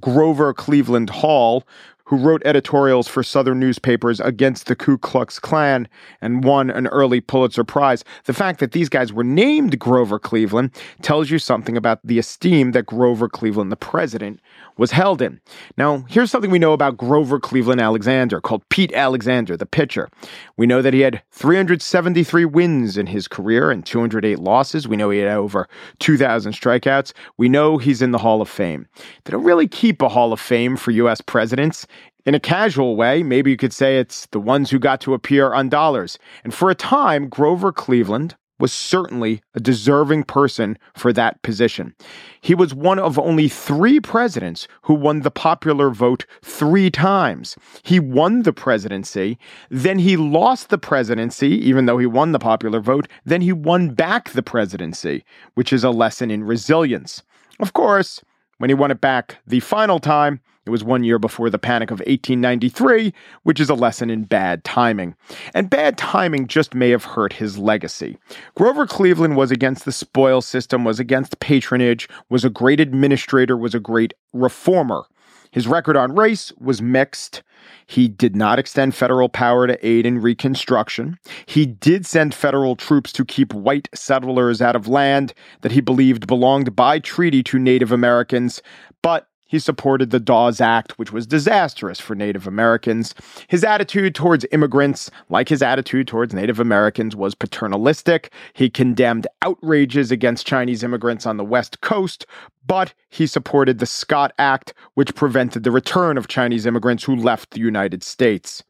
Grover 0.00 0.54
Cleveland 0.54 1.10
Hall, 1.10 1.64
who 2.04 2.16
wrote 2.16 2.42
editorials 2.44 3.08
for 3.08 3.22
Southern 3.22 3.58
newspapers 3.58 4.20
against 4.20 4.66
the 4.66 4.76
Ku 4.76 4.98
Klux 4.98 5.38
Klan 5.38 5.88
and 6.20 6.44
won 6.44 6.68
an 6.70 6.86
early 6.88 7.20
Pulitzer 7.20 7.64
Prize. 7.64 8.04
The 8.24 8.34
fact 8.34 8.60
that 8.60 8.72
these 8.72 8.88
guys 8.88 9.12
were 9.12 9.24
named 9.24 9.78
Grover 9.78 10.18
Cleveland 10.18 10.70
tells 11.00 11.30
you 11.30 11.38
something 11.38 11.76
about 11.76 12.00
the 12.04 12.18
esteem 12.18 12.72
that 12.72 12.86
Grover 12.86 13.28
Cleveland, 13.28 13.72
the 13.72 13.76
president, 13.76 14.40
was 14.76 14.90
held 14.90 15.22
in. 15.22 15.40
Now, 15.76 16.04
here's 16.08 16.30
something 16.30 16.50
we 16.50 16.58
know 16.58 16.72
about 16.72 16.96
Grover 16.96 17.38
Cleveland 17.38 17.80
Alexander, 17.80 18.40
called 18.40 18.68
Pete 18.68 18.92
Alexander, 18.92 19.56
the 19.56 19.66
pitcher. 19.66 20.08
We 20.56 20.66
know 20.66 20.82
that 20.82 20.94
he 20.94 21.00
had 21.00 21.22
373 21.32 22.44
wins 22.44 22.96
in 22.96 23.06
his 23.06 23.28
career 23.28 23.70
and 23.70 23.84
208 23.84 24.38
losses. 24.38 24.88
We 24.88 24.96
know 24.96 25.10
he 25.10 25.18
had 25.18 25.32
over 25.32 25.68
2,000 26.00 26.52
strikeouts. 26.52 27.12
We 27.36 27.48
know 27.48 27.78
he's 27.78 28.02
in 28.02 28.12
the 28.12 28.18
Hall 28.18 28.40
of 28.40 28.48
Fame. 28.48 28.86
They 29.24 29.32
don't 29.32 29.44
really 29.44 29.68
keep 29.68 30.02
a 30.02 30.08
Hall 30.08 30.32
of 30.32 30.40
Fame 30.40 30.76
for 30.76 30.90
U.S. 30.92 31.20
presidents. 31.20 31.86
In 32.24 32.34
a 32.36 32.40
casual 32.40 32.94
way, 32.94 33.24
maybe 33.24 33.50
you 33.50 33.56
could 33.56 33.72
say 33.72 33.98
it's 33.98 34.26
the 34.26 34.38
ones 34.38 34.70
who 34.70 34.78
got 34.78 35.00
to 35.00 35.14
appear 35.14 35.52
on 35.52 35.68
dollars. 35.68 36.18
And 36.44 36.54
for 36.54 36.70
a 36.70 36.74
time, 36.74 37.28
Grover 37.28 37.72
Cleveland 37.72 38.36
was 38.62 38.72
certainly 38.72 39.42
a 39.56 39.60
deserving 39.60 40.22
person 40.22 40.78
for 40.94 41.12
that 41.12 41.42
position. 41.42 41.92
He 42.40 42.54
was 42.54 42.72
one 42.72 43.00
of 43.00 43.18
only 43.18 43.48
three 43.48 43.98
presidents 43.98 44.68
who 44.82 44.94
won 44.94 45.22
the 45.22 45.32
popular 45.32 45.90
vote 45.90 46.26
three 46.42 46.88
times. 46.88 47.56
He 47.82 47.98
won 47.98 48.42
the 48.42 48.52
presidency, 48.52 49.36
then 49.68 49.98
he 49.98 50.16
lost 50.16 50.68
the 50.68 50.78
presidency, 50.78 51.48
even 51.48 51.86
though 51.86 51.98
he 51.98 52.06
won 52.06 52.30
the 52.30 52.38
popular 52.38 52.78
vote, 52.78 53.08
then 53.24 53.40
he 53.40 53.52
won 53.52 53.94
back 53.94 54.30
the 54.30 54.44
presidency, 54.44 55.24
which 55.54 55.72
is 55.72 55.82
a 55.82 55.90
lesson 55.90 56.30
in 56.30 56.44
resilience. 56.44 57.24
Of 57.58 57.72
course, 57.72 58.22
when 58.58 58.70
he 58.70 58.74
won 58.74 58.92
it 58.92 59.00
back 59.00 59.38
the 59.44 59.58
final 59.58 59.98
time, 59.98 60.40
it 60.64 60.70
was 60.70 60.84
one 60.84 61.02
year 61.02 61.18
before 61.18 61.50
the 61.50 61.58
Panic 61.58 61.90
of 61.90 61.98
1893, 62.00 63.12
which 63.42 63.58
is 63.58 63.68
a 63.68 63.74
lesson 63.74 64.10
in 64.10 64.24
bad 64.24 64.62
timing. 64.62 65.16
And 65.54 65.68
bad 65.68 65.98
timing 65.98 66.46
just 66.46 66.74
may 66.74 66.90
have 66.90 67.04
hurt 67.04 67.32
his 67.32 67.58
legacy. 67.58 68.16
Grover 68.54 68.86
Cleveland 68.86 69.36
was 69.36 69.50
against 69.50 69.84
the 69.84 69.92
spoil 69.92 70.40
system, 70.40 70.84
was 70.84 71.00
against 71.00 71.40
patronage, 71.40 72.08
was 72.28 72.44
a 72.44 72.50
great 72.50 72.78
administrator, 72.78 73.56
was 73.56 73.74
a 73.74 73.80
great 73.80 74.14
reformer. 74.32 75.04
His 75.50 75.66
record 75.66 75.96
on 75.96 76.14
race 76.14 76.52
was 76.58 76.80
mixed. 76.80 77.42
He 77.86 78.08
did 78.08 78.34
not 78.34 78.58
extend 78.58 78.94
federal 78.94 79.28
power 79.28 79.66
to 79.66 79.86
aid 79.86 80.06
in 80.06 80.20
Reconstruction. 80.20 81.18
He 81.44 81.66
did 81.66 82.06
send 82.06 82.34
federal 82.34 82.74
troops 82.74 83.12
to 83.12 83.24
keep 83.24 83.52
white 83.52 83.88
settlers 83.94 84.62
out 84.62 84.76
of 84.76 84.88
land 84.88 85.34
that 85.60 85.72
he 85.72 85.80
believed 85.80 86.26
belonged 86.26 86.74
by 86.74 87.00
treaty 87.00 87.42
to 87.44 87.58
Native 87.58 87.92
Americans, 87.92 88.62
but 89.02 89.28
he 89.52 89.58
supported 89.58 90.08
the 90.08 90.18
Dawes 90.18 90.62
Act, 90.62 90.98
which 90.98 91.12
was 91.12 91.26
disastrous 91.26 92.00
for 92.00 92.14
Native 92.14 92.46
Americans. 92.46 93.14
His 93.48 93.64
attitude 93.64 94.14
towards 94.14 94.46
immigrants, 94.50 95.10
like 95.28 95.50
his 95.50 95.60
attitude 95.60 96.08
towards 96.08 96.32
Native 96.32 96.58
Americans, 96.58 97.14
was 97.14 97.34
paternalistic. 97.34 98.32
He 98.54 98.70
condemned 98.70 99.26
outrages 99.42 100.10
against 100.10 100.46
Chinese 100.46 100.82
immigrants 100.82 101.26
on 101.26 101.36
the 101.36 101.44
West 101.44 101.82
Coast, 101.82 102.24
but 102.66 102.94
he 103.10 103.26
supported 103.26 103.78
the 103.78 103.84
Scott 103.84 104.32
Act, 104.38 104.72
which 104.94 105.14
prevented 105.14 105.64
the 105.64 105.70
return 105.70 106.16
of 106.16 106.28
Chinese 106.28 106.64
immigrants 106.64 107.04
who 107.04 107.14
left 107.14 107.50
the 107.50 107.60
United 107.60 108.02
States. 108.02 108.64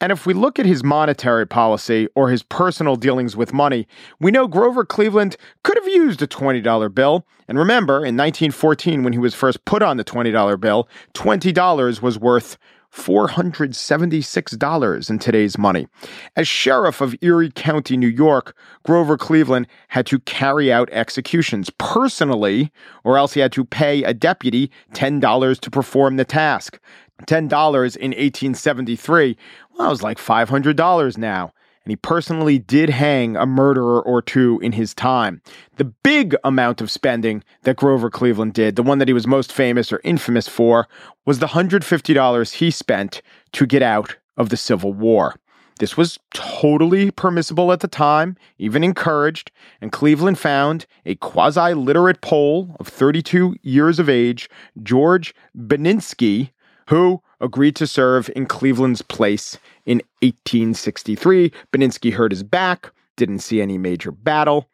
And 0.00 0.10
if 0.10 0.24
we 0.24 0.32
look 0.32 0.58
at 0.58 0.66
his 0.66 0.82
monetary 0.82 1.46
policy 1.46 2.08
or 2.14 2.30
his 2.30 2.42
personal 2.42 2.96
dealings 2.96 3.36
with 3.36 3.52
money, 3.52 3.86
we 4.18 4.30
know 4.30 4.46
Grover 4.46 4.84
Cleveland 4.84 5.36
could 5.62 5.76
have 5.76 5.88
used 5.88 6.22
a 6.22 6.26
$20 6.26 6.94
bill. 6.94 7.26
And 7.48 7.58
remember, 7.58 7.96
in 7.96 8.16
1914, 8.16 9.02
when 9.02 9.12
he 9.12 9.18
was 9.18 9.34
first 9.34 9.64
put 9.66 9.82
on 9.82 9.98
the 9.98 10.04
$20 10.04 10.58
bill, 10.58 10.88
$20 11.14 12.00
was 12.00 12.18
worth 12.18 12.56
$476 12.92 15.10
in 15.10 15.18
today's 15.18 15.58
money. 15.58 15.86
As 16.34 16.48
sheriff 16.48 17.00
of 17.00 17.14
Erie 17.20 17.52
County, 17.54 17.96
New 17.96 18.08
York, 18.08 18.56
Grover 18.84 19.16
Cleveland 19.16 19.68
had 19.88 20.06
to 20.06 20.18
carry 20.20 20.72
out 20.72 20.88
executions 20.90 21.70
personally, 21.78 22.72
or 23.04 23.16
else 23.16 23.34
he 23.34 23.40
had 23.40 23.52
to 23.52 23.64
pay 23.64 24.02
a 24.02 24.12
deputy 24.12 24.72
$10 24.94 25.60
to 25.60 25.70
perform 25.70 26.16
the 26.16 26.24
task. 26.24 26.80
$10 27.26 27.96
in 27.96 28.10
1873, 28.10 29.36
well, 29.80 29.86
that 29.86 29.92
was 29.92 30.02
like 30.02 30.18
$500 30.18 31.16
now 31.16 31.54
and 31.84 31.90
he 31.90 31.96
personally 31.96 32.58
did 32.58 32.90
hang 32.90 33.36
a 33.36 33.46
murderer 33.46 34.02
or 34.02 34.20
two 34.20 34.60
in 34.62 34.72
his 34.72 34.92
time. 34.92 35.40
The 35.76 35.84
big 35.84 36.36
amount 36.44 36.82
of 36.82 36.90
spending 36.90 37.42
that 37.62 37.76
Grover 37.76 38.10
Cleveland 38.10 38.52
did, 38.52 38.76
the 38.76 38.82
one 38.82 38.98
that 38.98 39.08
he 39.08 39.14
was 39.14 39.26
most 39.26 39.50
famous 39.50 39.90
or 39.90 40.00
infamous 40.04 40.46
for, 40.46 40.86
was 41.24 41.38
the 41.38 41.46
$150 41.46 42.52
he 42.52 42.70
spent 42.70 43.22
to 43.52 43.64
get 43.64 43.82
out 43.82 44.16
of 44.36 44.50
the 44.50 44.58
Civil 44.58 44.92
War. 44.92 45.36
This 45.78 45.96
was 45.96 46.18
totally 46.34 47.10
permissible 47.10 47.72
at 47.72 47.80
the 47.80 47.88
time, 47.88 48.36
even 48.58 48.84
encouraged, 48.84 49.50
and 49.80 49.90
Cleveland 49.90 50.38
found 50.38 50.84
a 51.06 51.14
quasi 51.14 51.72
literate 51.72 52.20
Pole 52.20 52.76
of 52.78 52.88
32 52.88 53.56
years 53.62 53.98
of 53.98 54.10
age, 54.10 54.50
George 54.82 55.34
Beninsky, 55.56 56.50
who 56.88 57.22
agreed 57.40 57.76
to 57.76 57.86
serve 57.86 58.30
in 58.36 58.44
Cleveland's 58.44 59.00
place 59.00 59.58
in 59.86 59.98
1863. 60.22 61.52
Benninsky 61.72 62.12
hurt 62.12 62.32
his 62.32 62.42
back, 62.42 62.92
didn't 63.16 63.40
see 63.40 63.60
any 63.60 63.78
major 63.78 64.10
battle. 64.10 64.68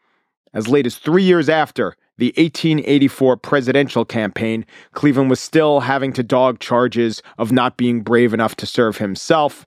As 0.53 0.69
late 0.69 0.87
as 0.87 0.97
three 0.97 1.23
years 1.23 1.49
after 1.49 1.97
the 2.19 2.33
1884 2.37 3.37
presidential 3.37 4.05
campaign, 4.05 4.65
Cleveland 4.93 5.29
was 5.29 5.41
still 5.41 5.81
having 5.81 6.13
to 6.15 6.23
dog 6.23 6.61
charges 6.61 7.23
of 7.39 7.53
not 7.53 7.77
being 7.77 8.01
brave 8.01 8.33
enough 8.33 8.57
to 8.57 8.67
serve 8.67 8.99
himself. 8.99 9.67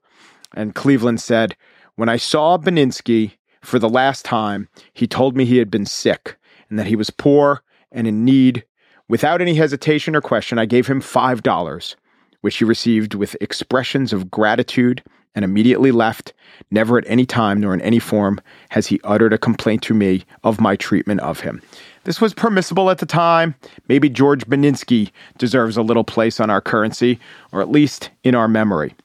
And 0.55 0.73
Cleveland 0.73 1.21
said, 1.21 1.55
When 1.95 2.09
I 2.09 2.17
saw 2.17 2.57
Benninsky 2.57 3.33
for 3.61 3.77
the 3.77 3.89
last 3.89 4.25
time, 4.25 4.67
he 4.93 5.05
told 5.05 5.37
me 5.37 5.45
he 5.45 5.57
had 5.57 5.69
been 5.69 5.85
sick 5.85 6.37
and 6.69 6.79
that 6.79 6.87
he 6.87 6.95
was 6.95 7.09
poor 7.09 7.61
and 7.91 8.07
in 8.07 8.25
need. 8.25 8.65
Without 9.07 9.41
any 9.41 9.55
hesitation 9.55 10.15
or 10.15 10.21
question, 10.21 10.57
I 10.57 10.65
gave 10.65 10.87
him 10.87 11.01
$5 11.01 11.95
which 12.41 12.57
he 12.57 12.65
received 12.65 13.15
with 13.15 13.35
expressions 13.41 14.13
of 14.13 14.31
gratitude 14.31 15.03
and 15.35 15.45
immediately 15.45 15.91
left. 15.91 16.33
Never 16.71 16.97
at 16.97 17.05
any 17.07 17.25
time 17.25 17.59
nor 17.59 17.73
in 17.73 17.81
any 17.81 17.99
form 17.99 18.39
has 18.69 18.87
he 18.87 18.99
uttered 19.03 19.33
a 19.33 19.37
complaint 19.37 19.81
to 19.83 19.93
me 19.93 20.25
of 20.43 20.59
my 20.59 20.75
treatment 20.75 21.21
of 21.21 21.39
him. 21.39 21.61
This 22.03 22.21
was 22.21 22.33
permissible 22.33 22.89
at 22.89 22.99
the 22.99 23.05
time. 23.05 23.55
Maybe 23.87 24.09
George 24.09 24.45
Benninsky 24.47 25.11
deserves 25.37 25.77
a 25.77 25.81
little 25.81 26.03
place 26.03 26.39
on 26.39 26.49
our 26.49 26.61
currency, 26.61 27.19
or 27.51 27.61
at 27.61 27.69
least 27.69 28.09
in 28.23 28.35
our 28.35 28.47
memory. 28.47 28.95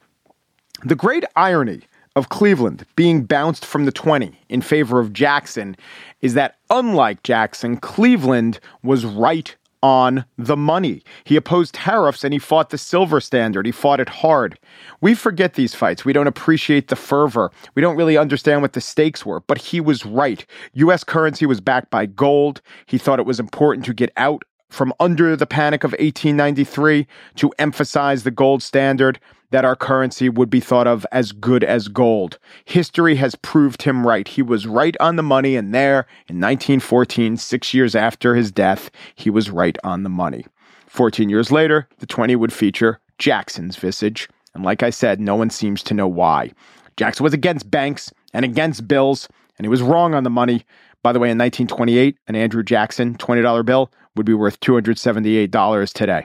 The 0.84 0.94
great 0.94 1.24
irony 1.36 1.82
of 2.16 2.28
Cleveland 2.28 2.86
being 2.96 3.24
bounced 3.24 3.64
from 3.64 3.86
the 3.86 3.92
20 3.92 4.38
in 4.48 4.62
favor 4.62 5.00
of 5.00 5.12
Jackson 5.12 5.76
is 6.20 6.34
that, 6.34 6.56
unlike 6.70 7.22
Jackson, 7.22 7.76
Cleveland 7.76 8.60
was 8.82 9.04
right 9.04 9.54
on 9.84 10.24
the 10.38 10.56
money. 10.56 11.02
He 11.24 11.36
opposed 11.36 11.74
tariffs 11.74 12.24
and 12.24 12.32
he 12.32 12.38
fought 12.38 12.70
the 12.70 12.78
silver 12.78 13.20
standard. 13.20 13.66
He 13.66 13.70
fought 13.70 14.00
it 14.00 14.08
hard. 14.08 14.58
We 15.02 15.14
forget 15.14 15.54
these 15.54 15.74
fights. 15.74 16.06
We 16.06 16.14
don't 16.14 16.26
appreciate 16.26 16.88
the 16.88 16.96
fervor. 16.96 17.52
We 17.74 17.82
don't 17.82 17.98
really 17.98 18.16
understand 18.16 18.62
what 18.62 18.72
the 18.72 18.80
stakes 18.80 19.26
were, 19.26 19.40
but 19.40 19.58
he 19.58 19.82
was 19.82 20.06
right. 20.06 20.46
US 20.72 21.04
currency 21.04 21.44
was 21.44 21.60
backed 21.60 21.90
by 21.90 22.06
gold. 22.06 22.62
He 22.86 22.96
thought 22.96 23.18
it 23.18 23.26
was 23.26 23.38
important 23.38 23.84
to 23.84 23.92
get 23.92 24.10
out 24.16 24.42
from 24.70 24.94
under 25.00 25.36
the 25.36 25.46
panic 25.46 25.84
of 25.84 25.90
1893 25.92 27.06
to 27.36 27.52
emphasize 27.58 28.22
the 28.22 28.30
gold 28.30 28.62
standard 28.62 29.20
that 29.54 29.64
our 29.64 29.76
currency 29.76 30.28
would 30.28 30.50
be 30.50 30.58
thought 30.58 30.88
of 30.88 31.06
as 31.12 31.30
good 31.30 31.62
as 31.62 31.86
gold. 31.86 32.40
History 32.64 33.14
has 33.14 33.36
proved 33.36 33.82
him 33.82 34.04
right. 34.04 34.26
He 34.26 34.42
was 34.42 34.66
right 34.66 34.96
on 34.98 35.14
the 35.14 35.22
money, 35.22 35.54
and 35.54 35.72
there, 35.72 36.08
in 36.26 36.40
1914, 36.40 37.36
six 37.36 37.72
years 37.72 37.94
after 37.94 38.34
his 38.34 38.50
death, 38.50 38.90
he 39.14 39.30
was 39.30 39.52
right 39.52 39.78
on 39.84 40.02
the 40.02 40.08
money. 40.08 40.44
14 40.88 41.28
years 41.28 41.52
later, 41.52 41.88
the 41.98 42.06
20 42.06 42.34
would 42.34 42.52
feature 42.52 42.98
Jackson's 43.18 43.76
visage. 43.76 44.28
And 44.54 44.64
like 44.64 44.82
I 44.82 44.90
said, 44.90 45.20
no 45.20 45.36
one 45.36 45.50
seems 45.50 45.84
to 45.84 45.94
know 45.94 46.08
why. 46.08 46.50
Jackson 46.96 47.22
was 47.22 47.32
against 47.32 47.70
banks 47.70 48.12
and 48.32 48.44
against 48.44 48.88
bills, 48.88 49.28
and 49.56 49.64
he 49.64 49.68
was 49.68 49.82
wrong 49.82 50.14
on 50.14 50.24
the 50.24 50.30
money. 50.30 50.66
By 51.04 51.12
the 51.12 51.20
way, 51.20 51.30
in 51.30 51.38
1928, 51.38 52.18
an 52.26 52.34
Andrew 52.34 52.64
Jackson 52.64 53.14
$20 53.18 53.64
bill 53.64 53.92
would 54.16 54.26
be 54.26 54.34
worth 54.34 54.58
$278 54.58 55.92
today. 55.92 56.24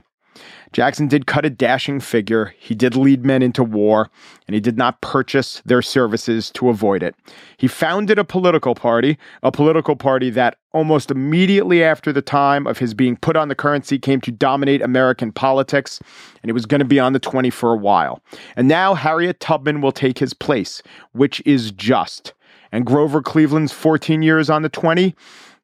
Jackson 0.71 1.07
did 1.07 1.25
cut 1.25 1.45
a 1.45 1.49
dashing 1.49 1.99
figure. 1.99 2.53
He 2.59 2.75
did 2.75 2.95
lead 2.95 3.25
men 3.25 3.41
into 3.41 3.63
war, 3.63 4.09
and 4.47 4.53
he 4.53 4.59
did 4.59 4.77
not 4.77 5.01
purchase 5.01 5.61
their 5.65 5.81
services 5.81 6.51
to 6.51 6.69
avoid 6.69 7.01
it. 7.01 7.15
He 7.57 7.67
founded 7.67 8.19
a 8.19 8.23
political 8.23 8.75
party, 8.75 9.17
a 9.41 9.51
political 9.51 9.95
party 9.95 10.29
that 10.31 10.57
almost 10.71 11.09
immediately 11.09 11.83
after 11.83 12.13
the 12.13 12.21
time 12.21 12.67
of 12.67 12.77
his 12.77 12.93
being 12.93 13.17
put 13.17 13.35
on 13.35 13.47
the 13.47 13.55
currency 13.55 13.97
came 13.97 14.21
to 14.21 14.31
dominate 14.31 14.81
American 14.81 15.31
politics, 15.31 15.99
and 16.43 16.49
it 16.49 16.53
was 16.53 16.67
going 16.67 16.79
to 16.79 16.85
be 16.85 16.99
on 16.99 17.13
the 17.13 17.19
20 17.19 17.49
for 17.49 17.73
a 17.73 17.77
while. 17.77 18.21
And 18.55 18.67
now 18.67 18.93
Harriet 18.93 19.39
Tubman 19.39 19.81
will 19.81 19.91
take 19.91 20.19
his 20.19 20.33
place, 20.33 20.83
which 21.13 21.41
is 21.45 21.71
just. 21.71 22.33
And 22.71 22.85
Grover 22.85 23.23
Cleveland's 23.23 23.73
14 23.73 24.21
years 24.21 24.49
on 24.51 24.61
the 24.61 24.69
20 24.69 25.15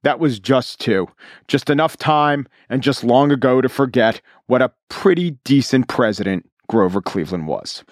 that 0.06 0.20
was 0.20 0.38
just 0.38 0.80
two. 0.80 1.08
Just 1.48 1.68
enough 1.68 1.98
time 1.98 2.48
and 2.70 2.84
just 2.84 3.04
long 3.04 3.32
ago 3.32 3.60
to 3.60 3.68
forget 3.68 4.22
what 4.48 4.62
a 4.62 4.72
pretty 4.90 5.32
decent 5.44 5.88
president 5.88 6.50
Grover 6.68 7.02
Cleveland 7.02 7.48
was. 7.48 7.84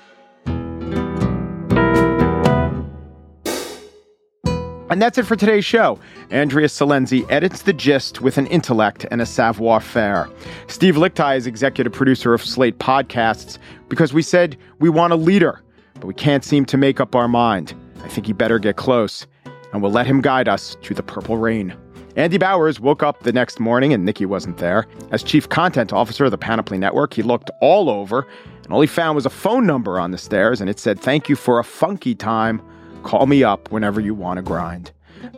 And 4.89 5.01
that's 5.01 5.17
it 5.17 5.25
for 5.25 5.35
today's 5.35 5.65
show. 5.65 5.97
Andrea 6.29 6.67
Silenzi 6.67 7.25
edits 7.31 7.63
The 7.63 7.73
Gist 7.73 8.21
with 8.21 8.37
an 8.37 8.45
intellect 8.47 9.07
and 9.09 9.21
a 9.21 9.25
savoir 9.25 9.79
faire. 9.79 10.29
Steve 10.67 10.95
Lickteig 10.95 11.37
is 11.37 11.47
executive 11.47 11.91
producer 11.93 12.31
of 12.33 12.43
Slate 12.43 12.77
Podcasts 12.77 13.57
because 13.89 14.13
we 14.13 14.21
said 14.21 14.55
we 14.79 14.89
want 14.89 15.11
a 15.11 15.15
leader, 15.15 15.63
but 15.95 16.05
we 16.05 16.13
can't 16.13 16.43
seem 16.43 16.63
to 16.65 16.77
make 16.77 16.99
up 16.99 17.15
our 17.15 17.27
mind. 17.27 17.73
I 18.03 18.07
think 18.07 18.27
he 18.27 18.33
better 18.33 18.59
get 18.59 18.75
close, 18.75 19.25
and 19.71 19.81
we'll 19.81 19.91
let 19.91 20.05
him 20.05 20.21
guide 20.21 20.47
us 20.47 20.77
to 20.83 20.93
the 20.93 21.01
purple 21.01 21.37
rain. 21.37 21.75
Andy 22.15 22.37
Bowers 22.37 22.79
woke 22.79 23.01
up 23.01 23.23
the 23.23 23.33
next 23.33 23.59
morning 23.59 23.91
and 23.91 24.05
Nikki 24.05 24.25
wasn't 24.25 24.59
there. 24.59 24.85
As 25.11 25.23
chief 25.23 25.49
content 25.49 25.91
officer 25.91 26.25
of 26.25 26.31
the 26.31 26.37
Panoply 26.37 26.77
Network, 26.77 27.13
he 27.13 27.23
looked 27.23 27.49
all 27.59 27.89
over 27.89 28.27
and 28.63 28.71
all 28.71 28.81
he 28.81 28.87
found 28.87 29.15
was 29.15 29.25
a 29.25 29.31
phone 29.31 29.65
number 29.65 29.99
on 29.99 30.11
the 30.11 30.17
stairs 30.17 30.61
and 30.61 30.69
it 30.69 30.79
said, 30.79 30.99
Thank 30.99 31.27
you 31.27 31.35
for 31.35 31.59
a 31.59 31.63
funky 31.63 32.13
time. 32.13 32.61
Call 33.01 33.25
me 33.25 33.43
up 33.43 33.71
whenever 33.71 33.99
you 33.99 34.13
want 34.13 34.37
to 34.37 34.43
grind. 34.43 34.91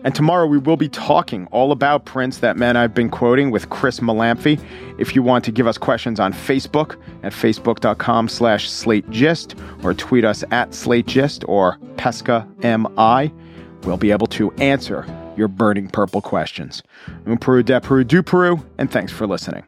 And 0.03 0.13
tomorrow 0.13 0.47
we 0.47 0.57
will 0.57 0.77
be 0.77 0.89
talking 0.89 1.47
all 1.47 1.71
about 1.71 2.05
Prince, 2.05 2.39
that 2.39 2.57
man 2.57 2.75
I've 2.75 2.93
been 2.93 3.09
quoting 3.09 3.51
with 3.51 3.69
Chris 3.69 3.99
Molanphy. 3.99 4.59
If 4.97 5.15
you 5.15 5.23
want 5.23 5.45
to 5.45 5.51
give 5.51 5.67
us 5.67 5.77
questions 5.77 6.19
on 6.19 6.33
Facebook 6.33 6.99
at 7.23 7.31
facebook.com 7.31 8.27
slash 8.27 8.69
slategist 8.69 9.57
or 9.83 9.93
tweet 9.93 10.25
us 10.25 10.43
at 10.51 10.71
slategist 10.71 11.47
or 11.47 11.77
pesca 11.97 12.47
mi, 12.63 13.33
we'll 13.83 13.97
be 13.97 14.11
able 14.11 14.27
to 14.27 14.51
answer 14.53 15.05
your 15.37 15.47
burning 15.47 15.87
purple 15.87 16.21
questions. 16.21 16.83
Un 17.25 17.37
Peru 17.37 17.63
de 17.63 17.79
Peru 17.79 18.03
du 18.03 18.23
Peru, 18.23 18.65
and 18.77 18.91
thanks 18.91 19.11
for 19.11 19.27
listening. 19.27 19.65